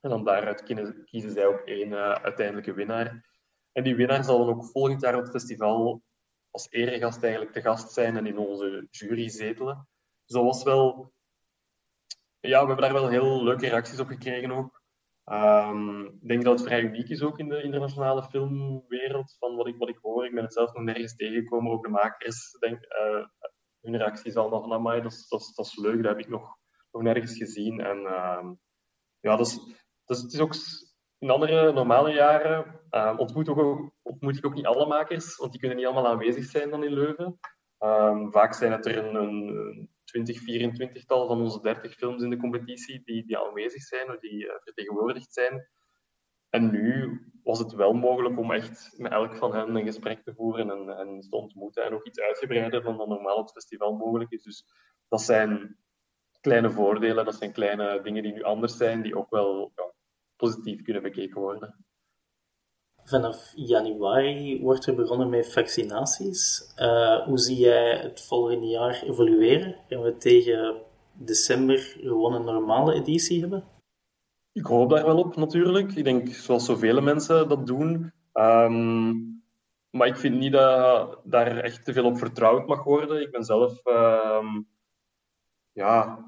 En 0.00 0.10
dan 0.10 0.24
daaruit 0.24 0.62
kiezen, 1.04 1.30
zij 1.30 1.46
ook 1.46 1.60
één 1.60 1.94
uiteindelijke 2.22 2.72
winnaar. 2.72 3.33
En 3.74 3.82
die 3.82 3.96
winnaar 3.96 4.24
zal 4.24 4.38
dan 4.38 4.54
ook 4.54 4.64
volgend 4.64 5.00
jaar 5.00 5.16
op 5.16 5.22
het 5.22 5.30
festival 5.30 6.02
als 6.50 6.66
eregast 6.70 7.22
eigenlijk 7.22 7.52
te 7.52 7.60
gast 7.60 7.92
zijn 7.92 8.16
en 8.16 8.26
in 8.26 8.38
onze 8.38 8.86
jury 8.90 9.28
zetelen. 9.28 9.88
Dus 10.24 10.36
dat 10.36 10.44
was 10.44 10.62
wel... 10.62 11.12
Ja, 12.40 12.60
we 12.60 12.66
hebben 12.66 12.76
daar 12.76 12.92
wel 12.92 13.08
heel 13.08 13.44
leuke 13.44 13.68
reacties 13.68 14.00
op 14.00 14.06
gekregen 14.06 14.50
ook. 14.50 14.82
Um, 15.24 16.06
ik 16.06 16.28
denk 16.28 16.44
dat 16.44 16.58
het 16.58 16.68
vrij 16.68 16.82
uniek 16.82 17.08
is 17.08 17.22
ook 17.22 17.38
in 17.38 17.48
de 17.48 17.62
internationale 17.62 18.22
filmwereld, 18.22 19.36
van 19.38 19.56
wat 19.56 19.66
ik, 19.66 19.76
wat 19.76 19.88
ik 19.88 19.98
hoor. 20.02 20.26
Ik 20.26 20.34
ben 20.34 20.44
het 20.44 20.52
zelf 20.52 20.72
nog 20.72 20.82
nergens 20.82 21.16
tegengekomen. 21.16 21.72
Ook 21.72 21.82
de 21.82 21.88
makers, 21.88 22.56
denk, 22.58 22.84
uh, 22.84 23.26
hun 23.80 23.96
reacties 23.96 24.36
allemaal 24.36 24.60
van, 24.60 24.72
amai, 24.72 25.02
dat 25.02 25.12
is, 25.12 25.28
dat, 25.28 25.40
is, 25.40 25.54
dat 25.54 25.66
is 25.66 25.76
leuk, 25.76 26.02
dat 26.02 26.16
heb 26.16 26.18
ik 26.18 26.28
nog, 26.28 26.56
nog 26.90 27.02
nergens 27.02 27.36
gezien. 27.36 27.80
En 27.80 27.98
uh, 27.98 28.50
ja, 29.20 29.36
dat 29.36 29.46
is, 29.46 29.54
dat 30.04 30.16
is, 30.16 30.22
het 30.22 30.32
is 30.32 30.40
ook 30.40 30.54
in 31.24 31.30
andere 31.30 31.72
normale 31.72 32.12
jaren 32.12 32.80
uh, 32.90 33.14
ontmoet, 33.16 33.48
ook, 33.48 33.92
ik 34.20 34.46
ook 34.46 34.54
niet 34.54 34.66
alle 34.66 34.86
makers, 34.86 35.36
want 35.36 35.50
die 35.50 35.60
kunnen 35.60 35.78
niet 35.78 35.86
allemaal 35.86 36.12
aanwezig 36.12 36.44
zijn 36.44 36.70
dan 36.70 36.84
in 36.84 36.92
Leuven. 36.92 37.38
Um, 37.78 38.32
vaak 38.32 38.54
zijn 38.54 38.72
het 38.72 38.86
er 38.86 38.98
een, 38.98 39.14
een 39.14 39.90
20, 40.04 40.40
24-tal 40.40 41.26
van 41.26 41.40
onze 41.40 41.60
30 41.60 41.94
films 41.94 42.22
in 42.22 42.30
de 42.30 42.36
competitie 42.36 43.02
die, 43.04 43.26
die 43.26 43.38
aanwezig 43.38 43.82
zijn 43.82 44.10
of 44.10 44.18
die 44.18 44.44
uh, 44.44 44.52
vertegenwoordigd 44.60 45.32
zijn. 45.32 45.68
En 46.50 46.70
nu 46.70 47.20
was 47.42 47.58
het 47.58 47.72
wel 47.72 47.92
mogelijk 47.92 48.38
om 48.38 48.52
echt 48.52 48.94
met 48.96 49.12
elk 49.12 49.36
van 49.36 49.54
hen 49.54 49.74
een 49.74 49.84
gesprek 49.84 50.22
te 50.22 50.34
voeren 50.34 50.70
en, 50.70 50.98
en 50.98 51.20
te 51.20 51.36
ontmoeten. 51.36 51.84
En 51.84 51.94
ook 51.94 52.06
iets 52.06 52.20
uitgebreider 52.20 52.82
dan 52.82 52.96
normaal 52.96 53.36
op 53.36 53.44
het 53.44 53.52
festival 53.52 53.96
mogelijk 53.96 54.30
is. 54.30 54.42
Dus 54.42 54.64
dat 55.08 55.22
zijn 55.22 55.78
kleine 56.40 56.70
voordelen, 56.70 57.24
dat 57.24 57.34
zijn 57.34 57.52
kleine 57.52 58.00
dingen 58.02 58.22
die 58.22 58.32
nu 58.32 58.42
anders 58.42 58.76
zijn, 58.76 59.02
die 59.02 59.16
ook 59.16 59.30
wel 59.30 59.72
positief 60.44 60.82
kunnen 60.82 61.02
bekeken 61.02 61.40
worden. 61.40 61.74
Vanaf 63.04 63.52
januari 63.54 64.60
wordt 64.60 64.86
er 64.86 64.94
begonnen 64.94 65.28
met 65.28 65.52
vaccinaties. 65.52 66.72
Uh, 66.78 67.26
hoe 67.26 67.38
zie 67.38 67.56
jij 67.56 67.96
het 67.96 68.26
volgende 68.26 68.66
jaar 68.66 69.02
evolueren? 69.02 69.76
Gaan 69.88 70.02
we 70.02 70.16
tegen 70.16 70.82
december 71.12 71.78
gewoon 71.78 72.34
een 72.34 72.44
normale 72.44 72.94
editie 72.94 73.40
hebben? 73.40 73.64
Ik 74.52 74.66
hoop 74.66 74.90
daar 74.90 75.04
wel 75.04 75.18
op, 75.18 75.36
natuurlijk. 75.36 75.92
Ik 75.92 76.04
denk, 76.04 76.28
zoals 76.28 76.64
zoveel 76.64 77.00
mensen 77.00 77.48
dat 77.48 77.66
doen. 77.66 78.12
Um, 78.32 79.42
maar 79.90 80.06
ik 80.06 80.16
vind 80.16 80.38
niet 80.38 80.52
dat 80.52 81.20
daar 81.24 81.56
echt 81.58 81.84
te 81.84 81.92
veel 81.92 82.04
op 82.04 82.18
vertrouwd 82.18 82.66
mag 82.66 82.84
worden. 82.84 83.20
Ik 83.20 83.30
ben 83.30 83.44
zelf, 83.44 83.86
um, 83.86 84.68
ja, 85.72 86.24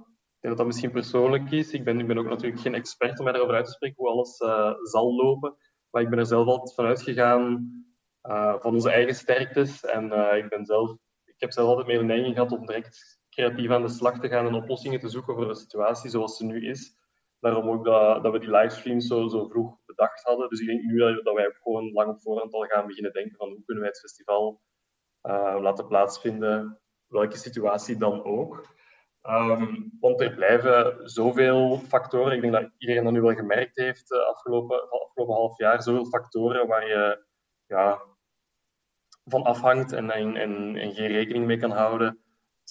denk 0.46 0.58
dat 0.58 0.66
dat 0.66 0.66
misschien 0.66 1.00
persoonlijk 1.00 1.50
is. 1.50 1.72
Ik 1.72 1.84
ben, 1.84 2.00
ik 2.00 2.06
ben 2.06 2.18
ook 2.18 2.28
natuurlijk 2.28 2.60
geen 2.60 2.74
expert 2.74 3.18
om 3.18 3.24
mij 3.24 3.32
daarover 3.32 3.56
uit 3.56 3.66
te 3.66 3.72
spreken 3.72 3.96
hoe 3.96 4.08
alles 4.08 4.40
uh, 4.40 4.72
zal 4.82 5.14
lopen. 5.14 5.56
Maar 5.90 6.02
ik 6.02 6.08
ben 6.08 6.18
er 6.18 6.26
zelf 6.26 6.46
altijd 6.46 6.74
van 6.74 6.86
uitgegaan 6.86 7.70
uh, 8.22 8.60
van 8.60 8.74
onze 8.74 8.90
eigen 8.90 9.14
sterktes. 9.14 9.84
En 9.84 10.04
uh, 10.12 10.36
ik, 10.36 10.48
ben 10.48 10.64
zelf, 10.64 10.90
ik 11.24 11.34
heb 11.40 11.52
zelf 11.52 11.68
altijd 11.68 11.86
meer 11.86 11.98
de 11.98 12.04
neiging 12.04 12.34
gehad 12.34 12.52
om 12.52 12.66
direct 12.66 13.20
creatief 13.30 13.70
aan 13.70 13.82
de 13.82 13.88
slag 13.88 14.20
te 14.20 14.28
gaan 14.28 14.46
en 14.46 14.54
oplossingen 14.54 15.00
te 15.00 15.08
zoeken 15.08 15.34
voor 15.34 15.48
de 15.48 15.54
situatie 15.54 16.10
zoals 16.10 16.36
ze 16.36 16.44
nu 16.44 16.68
is. 16.68 16.96
Daarom 17.40 17.68
ook 17.68 17.84
dat, 17.84 18.22
dat 18.22 18.32
we 18.32 18.38
die 18.38 18.50
livestreams 18.50 19.06
zo, 19.06 19.28
zo 19.28 19.46
vroeg 19.46 19.76
bedacht 19.86 20.22
hadden. 20.22 20.48
Dus 20.48 20.60
ik 20.60 20.66
denk 20.66 20.82
nu 20.82 20.98
dat, 21.22 21.34
wij 21.34 21.46
ook 21.46 21.58
gewoon 21.62 21.92
lang 21.92 22.10
op 22.10 22.20
voorhand 22.20 22.52
al 22.52 22.64
gaan 22.64 22.86
beginnen 22.86 23.12
denken 23.12 23.36
van 23.36 23.48
hoe 23.48 23.64
kunnen 23.64 23.82
wij 23.82 23.92
het 23.92 24.00
festival 24.00 24.60
laten 25.60 25.86
plaatsvinden, 25.86 26.80
welke 27.06 27.36
situatie 27.36 27.96
dan 27.96 28.24
ook. 28.24 28.75
Um, 29.28 29.96
want 30.00 30.20
er 30.20 30.34
blijven 30.34 31.08
zoveel 31.08 31.78
factoren. 31.78 32.32
Ik 32.32 32.40
denk 32.40 32.52
dat 32.52 32.70
iedereen 32.78 33.04
dat 33.04 33.12
nu 33.12 33.20
wel 33.20 33.34
gemerkt 33.34 33.76
heeft 33.76 34.08
de 34.08 34.24
afgelopen, 34.24 34.90
afgelopen 34.90 35.34
half 35.34 35.58
jaar. 35.58 35.82
Zoveel 35.82 36.06
factoren 36.06 36.66
waar 36.66 36.88
je 36.88 37.24
ja, 37.66 38.02
van 39.24 39.42
afhangt 39.42 39.92
en, 39.92 40.10
en, 40.10 40.36
en, 40.36 40.76
en 40.76 40.94
geen 40.94 41.08
rekening 41.08 41.46
mee 41.46 41.58
kan 41.58 41.70
houden 41.70 42.20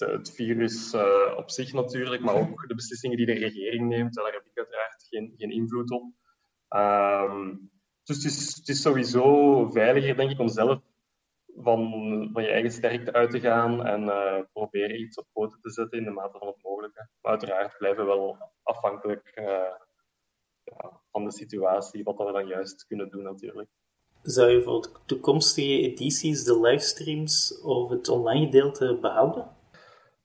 het 0.04 0.34
virus 0.34 0.94
uh, 0.94 1.36
op 1.36 1.50
zich 1.50 1.72
natuurlijk, 1.72 2.22
maar 2.22 2.34
ook 2.34 2.68
de 2.68 2.74
beslissingen 2.74 3.16
die 3.16 3.26
de 3.26 3.32
regering 3.32 3.88
neemt, 3.88 4.14
daar 4.14 4.32
heb 4.32 4.44
ik 4.44 4.58
uiteraard 4.58 5.06
geen, 5.08 5.34
geen 5.36 5.50
invloed 5.50 5.90
op. 5.90 6.02
Um, 6.76 7.70
dus 8.02 8.16
het 8.16 8.24
is, 8.24 8.56
het 8.56 8.68
is, 8.68 8.82
sowieso 8.82 9.70
veiliger, 9.70 10.16
denk 10.16 10.30
ik, 10.30 10.38
om 10.38 10.48
zelf 10.48 10.80
van, 11.56 11.90
van 12.32 12.42
je 12.42 12.48
eigen 12.48 12.70
sterkte 12.70 13.12
uit 13.12 13.30
te 13.30 13.40
gaan 13.40 13.86
en 13.86 14.02
uh, 14.02 14.38
proberen 14.52 15.00
iets 15.00 15.16
op 15.16 15.26
poten 15.32 15.60
te 15.60 15.70
zetten 15.70 15.98
in 15.98 16.04
de 16.04 16.10
mate 16.10 16.38
van 16.38 16.46
het 16.46 16.62
mogelijke. 16.62 17.08
Maar 17.20 17.30
uiteraard 17.30 17.78
blijven 17.78 18.06
we 18.06 18.08
wel 18.08 18.36
afhankelijk 18.62 19.32
uh, 19.34 19.46
ja, 20.62 21.00
van 21.10 21.24
de 21.24 21.32
situatie, 21.32 22.04
wat 22.04 22.16
we 22.16 22.32
dan 22.32 22.46
juist 22.46 22.86
kunnen 22.86 23.10
doen 23.10 23.22
natuurlijk. 23.22 23.68
Zou 24.22 24.50
je 24.50 24.62
voor 24.62 25.02
toekomstige 25.06 25.80
edities 25.80 26.44
de 26.44 26.60
livestreams 26.60 27.60
of 27.62 27.88
het 27.88 28.08
online 28.08 28.44
gedeelte 28.44 28.98
behouden? 29.00 29.54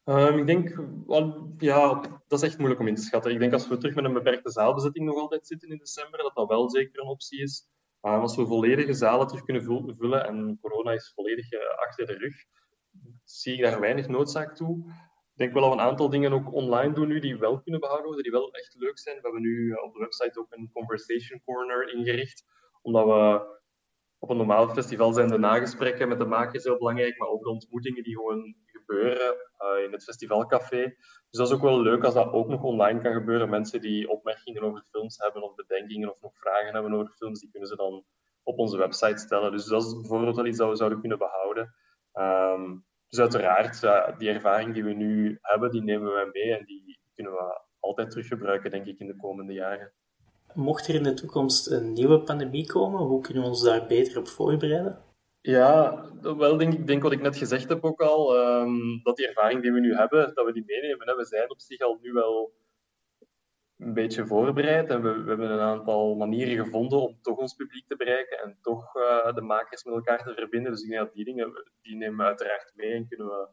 Um, 0.05 0.37
ik 0.37 0.45
denk, 0.45 0.75
well, 1.07 1.33
ja, 1.57 2.01
dat 2.27 2.41
is 2.41 2.47
echt 2.47 2.57
moeilijk 2.57 2.81
om 2.81 2.87
in 2.87 2.95
te 2.95 3.01
schatten. 3.01 3.31
Ik 3.31 3.39
denk 3.39 3.53
als 3.53 3.67
we 3.67 3.77
terug 3.77 3.95
met 3.95 4.05
een 4.05 4.13
beperkte 4.13 4.51
zaalbezetting 4.51 5.05
nog 5.05 5.15
altijd 5.15 5.47
zitten 5.47 5.69
in 5.69 5.77
december, 5.77 6.19
dat 6.21 6.35
dat 6.35 6.47
wel 6.47 6.69
zeker 6.69 7.01
een 7.01 7.07
optie 7.07 7.41
is. 7.41 7.67
Um, 8.01 8.19
als 8.19 8.35
we 8.35 8.45
volledige 8.45 8.93
zalen 8.93 9.27
terug 9.27 9.43
kunnen 9.43 9.63
vullen 9.97 10.25
en 10.25 10.57
corona 10.61 10.91
is 10.91 11.11
volledig 11.15 11.51
uh, 11.51 11.59
achter 11.75 12.05
de 12.05 12.13
rug, 12.13 12.35
zie 13.23 13.53
ik 13.53 13.61
daar 13.61 13.79
weinig 13.79 14.07
noodzaak 14.07 14.55
toe. 14.55 14.77
Ik 15.31 15.37
denk 15.37 15.53
wel 15.53 15.61
dat 15.61 15.71
we 15.73 15.77
een 15.77 15.87
aantal 15.89 16.09
dingen 16.09 16.33
ook 16.33 16.53
online 16.53 16.93
doen 16.93 17.07
nu 17.07 17.19
die 17.19 17.37
wel 17.37 17.61
kunnen 17.61 17.81
behouden 17.81 18.07
worden, 18.07 18.23
die 18.23 18.39
wel 18.39 18.51
echt 18.51 18.75
leuk 18.77 18.99
zijn. 18.99 19.15
We 19.15 19.21
hebben 19.21 19.41
nu 19.41 19.49
uh, 19.49 19.83
op 19.83 19.93
de 19.93 19.99
website 19.99 20.39
ook 20.39 20.51
een 20.51 20.69
conversation 20.73 21.41
corner 21.43 21.93
ingericht, 21.93 22.43
omdat 22.81 23.05
we 23.05 23.59
op 24.19 24.29
een 24.29 24.37
normaal 24.37 24.69
festival 24.69 25.13
zijn 25.13 25.27
de 25.27 25.37
nagesprekken 25.37 26.07
met 26.07 26.19
de 26.19 26.25
makers 26.25 26.63
heel 26.63 26.77
belangrijk, 26.77 27.17
maar 27.17 27.27
ook 27.27 27.43
de 27.43 27.49
ontmoetingen 27.49 28.03
die 28.03 28.15
gewoon 28.15 28.55
gebeuren 28.91 29.35
uh, 29.59 29.83
in 29.83 29.91
het 29.91 30.03
festivalcafé. 30.03 30.83
Dus 31.29 31.39
dat 31.39 31.47
is 31.47 31.53
ook 31.53 31.61
wel 31.61 31.81
leuk 31.81 32.03
als 32.03 32.13
dat 32.13 32.31
ook 32.31 32.47
nog 32.47 32.63
online 32.63 33.01
kan 33.01 33.13
gebeuren. 33.13 33.49
Mensen 33.49 33.81
die 33.81 34.09
opmerkingen 34.09 34.61
over 34.61 34.83
films 34.91 35.17
hebben 35.17 35.43
of 35.43 35.55
bedenkingen 35.55 36.11
of 36.11 36.21
nog 36.21 36.37
vragen 36.37 36.73
hebben 36.73 36.93
over 36.93 37.13
films, 37.13 37.39
die 37.39 37.49
kunnen 37.51 37.69
ze 37.69 37.75
dan 37.75 38.05
op 38.43 38.57
onze 38.57 38.77
website 38.77 39.17
stellen. 39.17 39.51
Dus 39.51 39.65
dat 39.65 39.83
is 39.83 39.93
bijvoorbeeld 39.93 40.35
wel 40.35 40.45
iets 40.45 40.57
dat 40.57 40.69
we 40.69 40.75
zouden 40.75 40.99
kunnen 40.99 41.17
behouden. 41.17 41.73
Um, 42.13 42.85
dus 43.07 43.19
uiteraard, 43.19 43.83
uh, 43.83 44.17
die 44.17 44.29
ervaring 44.29 44.73
die 44.73 44.83
we 44.83 44.93
nu 44.93 45.37
hebben, 45.41 45.71
die 45.71 45.83
nemen 45.83 46.13
we 46.13 46.29
mee 46.31 46.57
en 46.57 46.65
die 46.65 46.99
kunnen 47.15 47.33
we 47.33 47.61
altijd 47.79 48.09
teruggebruiken, 48.09 48.71
denk 48.71 48.85
ik, 48.85 48.99
in 48.99 49.07
de 49.07 49.15
komende 49.15 49.53
jaren. 49.53 49.93
Mocht 50.53 50.87
er 50.87 50.95
in 50.95 51.03
de 51.03 51.13
toekomst 51.13 51.71
een 51.71 51.93
nieuwe 51.93 52.21
pandemie 52.21 52.65
komen, 52.65 52.99
hoe 52.99 53.21
kunnen 53.21 53.43
we 53.43 53.49
ons 53.49 53.63
daar 53.63 53.87
beter 53.87 54.17
op 54.17 54.27
voorbereiden? 54.27 55.10
Ja, 55.41 56.05
wel 56.21 56.57
denk 56.57 56.73
ik, 56.73 56.87
denk 56.87 57.03
wat 57.03 57.11
ik 57.11 57.21
net 57.21 57.37
gezegd 57.37 57.69
heb 57.69 57.83
ook 57.83 58.01
al, 58.01 58.37
um, 58.37 59.03
dat 59.03 59.15
die 59.17 59.27
ervaring 59.27 59.61
die 59.61 59.71
we 59.71 59.79
nu 59.79 59.95
hebben, 59.95 60.35
dat 60.35 60.45
we 60.45 60.53
die 60.53 60.63
meenemen. 60.65 61.07
Hè. 61.07 61.15
We 61.15 61.25
zijn 61.25 61.49
op 61.49 61.59
zich 61.59 61.79
al 61.79 61.99
nu 62.01 62.11
wel 62.11 62.53
een 63.77 63.93
beetje 63.93 64.25
voorbereid 64.25 64.89
en 64.89 65.01
we, 65.01 65.23
we 65.23 65.29
hebben 65.29 65.51
een 65.51 65.59
aantal 65.59 66.15
manieren 66.15 66.65
gevonden 66.65 66.99
om 66.99 67.21
toch 67.21 67.37
ons 67.37 67.53
publiek 67.53 67.87
te 67.87 67.95
bereiken 67.95 68.39
en 68.39 68.57
toch 68.61 68.95
uh, 68.95 69.33
de 69.33 69.41
makers 69.41 69.83
met 69.83 69.93
elkaar 69.93 70.23
te 70.23 70.33
verbinden. 70.33 70.71
Dus 70.71 70.81
die 71.13 71.25
dingen, 71.25 71.51
die 71.81 71.95
nemen 71.95 72.17
we 72.17 72.23
uiteraard 72.23 72.71
mee 72.75 72.93
en 72.93 73.07
kunnen 73.07 73.27
we, 73.27 73.47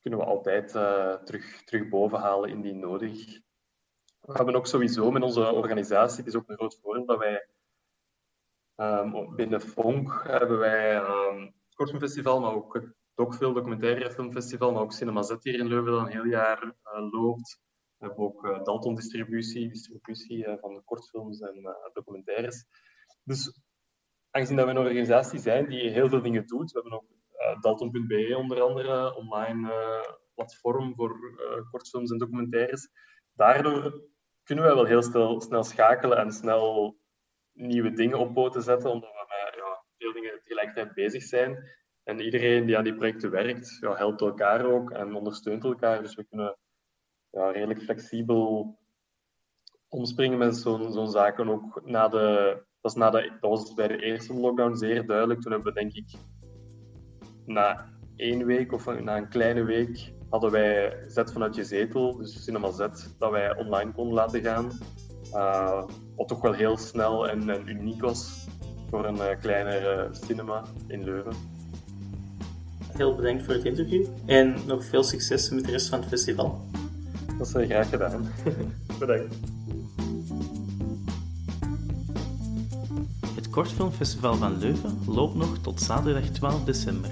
kunnen 0.00 0.20
we 0.20 0.24
altijd 0.24 0.74
uh, 0.74 1.14
terug, 1.14 1.64
terug 1.64 1.88
bovenhalen 1.88 2.50
indien 2.50 2.78
nodig. 2.78 3.40
We 4.20 4.32
hebben 4.32 4.54
ook 4.54 4.66
sowieso 4.66 5.10
met 5.10 5.22
onze 5.22 5.52
organisatie, 5.52 6.18
het 6.18 6.26
is 6.26 6.34
ook 6.34 6.48
een 6.48 6.56
groot 6.56 6.78
voordeel 6.82 7.04
dat 7.04 7.18
wij 7.18 7.46
Um, 8.76 9.34
binnen 9.36 9.60
FONK 9.60 10.22
hebben 10.26 10.58
wij 10.58 10.96
um, 10.96 11.40
het 11.42 11.74
Kortfilmfestival, 11.74 12.40
maar 12.40 12.54
ook 12.54 12.74
het 12.74 12.94
Docfilm 13.14 13.54
Documentaire 13.54 14.10
Filmfestival, 14.10 14.72
maar 14.72 14.82
ook 14.82 14.92
Cinema 14.92 15.22
Z 15.22 15.36
hier 15.40 15.58
in 15.58 15.66
Leuven 15.66 15.92
dat 15.92 16.00
een 16.00 16.12
heel 16.12 16.24
jaar 16.24 16.64
uh, 16.64 17.12
loopt. 17.12 17.60
We 17.96 18.06
hebben 18.06 18.24
ook 18.24 18.44
uh, 18.44 18.62
Dalton 18.62 18.94
Distributie, 18.94 19.68
distributie 19.68 20.46
uh, 20.46 20.54
van 20.60 20.82
kortfilms 20.84 21.40
en 21.40 21.76
documentaires. 21.92 22.66
Dus 23.24 23.60
aangezien 24.30 24.56
dat 24.56 24.64
we 24.64 24.70
een 24.70 24.78
organisatie 24.78 25.38
zijn 25.38 25.68
die 25.68 25.90
heel 25.90 26.08
veel 26.08 26.22
dingen 26.22 26.46
doet, 26.46 26.72
we 26.72 26.80
hebben 26.80 26.98
ook 26.98 27.06
Dalton.be 27.60 28.36
onder 28.36 28.60
andere, 28.60 29.16
online 29.16 29.70
platform 30.34 30.94
voor 30.94 31.16
kortfilms 31.70 32.10
en 32.10 32.18
documentaires. 32.18 32.88
Daardoor 33.32 34.00
kunnen 34.42 34.64
wij 34.64 34.74
wel 34.74 34.84
heel 34.84 35.02
snel, 35.02 35.40
snel 35.40 35.62
schakelen 35.62 36.18
en 36.18 36.32
snel 36.32 36.96
nieuwe 37.52 37.92
dingen 37.92 38.18
op 38.18 38.34
poten 38.34 38.62
zetten, 38.62 38.90
omdat 38.90 39.10
we 39.10 39.26
met 39.28 39.54
ja, 39.54 39.84
veel 39.98 40.12
dingen 40.12 40.40
tegelijkertijd 40.42 40.94
bezig 40.94 41.22
zijn. 41.22 41.70
En 42.04 42.20
iedereen 42.20 42.66
die 42.66 42.76
aan 42.76 42.84
die 42.84 42.94
projecten 42.94 43.30
werkt, 43.30 43.78
ja, 43.80 43.94
helpt 43.94 44.20
elkaar 44.20 44.64
ook 44.64 44.90
en 44.90 45.14
ondersteunt 45.14 45.64
elkaar. 45.64 46.02
Dus 46.02 46.14
we 46.14 46.24
kunnen 46.24 46.56
ja, 47.30 47.50
redelijk 47.50 47.82
flexibel 47.82 48.78
omspringen 49.88 50.38
met 50.38 50.56
zo'n 50.56 50.92
zo'n 50.92 51.10
zaken. 51.10 51.48
Ook 51.48 51.80
na 51.84 52.08
de, 52.08 52.58
dat, 52.80 52.96
na 52.96 53.10
de, 53.10 53.36
dat 53.40 53.50
was 53.50 53.74
bij 53.74 53.88
de 53.88 54.02
eerste 54.02 54.34
lockdown 54.34 54.74
zeer 54.74 55.06
duidelijk. 55.06 55.40
Toen 55.40 55.52
hebben 55.52 55.72
we 55.72 55.80
denk 55.80 55.92
ik 55.92 56.18
na 57.46 57.92
één 58.16 58.46
week 58.46 58.72
of 58.72 59.00
na 59.00 59.16
een 59.16 59.28
kleine 59.28 59.64
week 59.64 60.12
hadden 60.32 60.50
wij 60.50 61.04
Zet 61.06 61.32
vanuit 61.32 61.54
je 61.54 61.64
zetel, 61.64 62.16
dus 62.16 62.44
Cinema 62.44 62.70
Z, 62.70 62.78
dat 63.18 63.30
wij 63.30 63.56
online 63.56 63.92
konden 63.92 64.14
laten 64.14 64.42
gaan. 64.42 64.70
Uh, 65.32 65.84
wat 66.22 66.30
toch 66.30 66.50
wel 66.50 66.58
heel 66.58 66.76
snel 66.76 67.28
en, 67.28 67.50
en 67.50 67.68
uniek 67.68 68.00
was 68.00 68.46
voor 68.90 69.04
een 69.04 69.16
uh, 69.16 69.26
kleinere 69.40 70.08
cinema 70.26 70.62
in 70.86 71.04
Leuven. 71.04 71.32
Heel 72.92 73.14
bedankt 73.14 73.44
voor 73.44 73.54
het 73.54 73.64
interview 73.64 74.06
en 74.26 74.56
nog 74.66 74.84
veel 74.84 75.02
succes 75.02 75.50
met 75.50 75.64
de 75.64 75.70
rest 75.70 75.88
van 75.88 76.00
het 76.00 76.08
festival. 76.08 76.60
Dat 77.38 77.46
is 77.46 77.66
graag 77.66 77.88
gedaan. 77.88 78.32
bedankt. 78.98 79.34
Het 83.34 83.50
Kortfilmfestival 83.50 84.34
van 84.34 84.58
Leuven 84.58 84.98
loopt 85.06 85.34
nog 85.34 85.58
tot 85.58 85.80
zaterdag 85.80 86.24
12 86.24 86.64
december. 86.64 87.10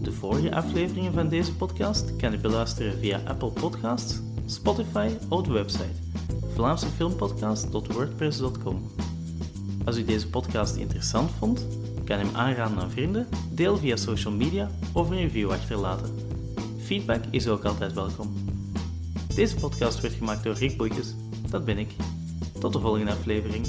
De 0.00 0.12
vorige 0.12 0.54
afleveringen 0.54 1.12
van 1.12 1.28
deze 1.28 1.54
podcast 1.54 2.16
kan 2.16 2.32
je 2.32 2.38
beluisteren 2.38 2.98
via 2.98 3.20
Apple 3.24 3.50
Podcasts, 3.50 4.20
Spotify 4.46 5.10
of 5.28 5.42
de 5.42 5.52
website 5.52 6.07
vlaamsefilmpodcast.wordpress.com. 6.58 8.90
Als 9.84 9.96
u 9.96 10.04
deze 10.04 10.28
podcast 10.28 10.76
interessant 10.76 11.30
vond, 11.38 11.66
kan 12.04 12.18
hem 12.18 12.30
aanraden 12.32 12.78
aan 12.78 12.90
vrienden, 12.90 13.26
deel 13.50 13.76
via 13.76 13.96
social 13.96 14.32
media 14.32 14.70
of 14.92 15.10
een 15.10 15.16
review 15.16 15.50
achterlaten. 15.50 16.14
Feedback 16.78 17.24
is 17.30 17.48
ook 17.48 17.64
altijd 17.64 17.92
welkom. 17.92 18.34
Deze 19.34 19.54
podcast 19.54 20.00
werd 20.00 20.14
gemaakt 20.14 20.44
door 20.44 20.54
Rick 20.54 20.76
Boeikes, 20.76 21.14
dat 21.50 21.64
ben 21.64 21.78
ik. 21.78 21.90
Tot 22.60 22.72
de 22.72 22.80
volgende 22.80 23.12
aflevering. 23.12 23.66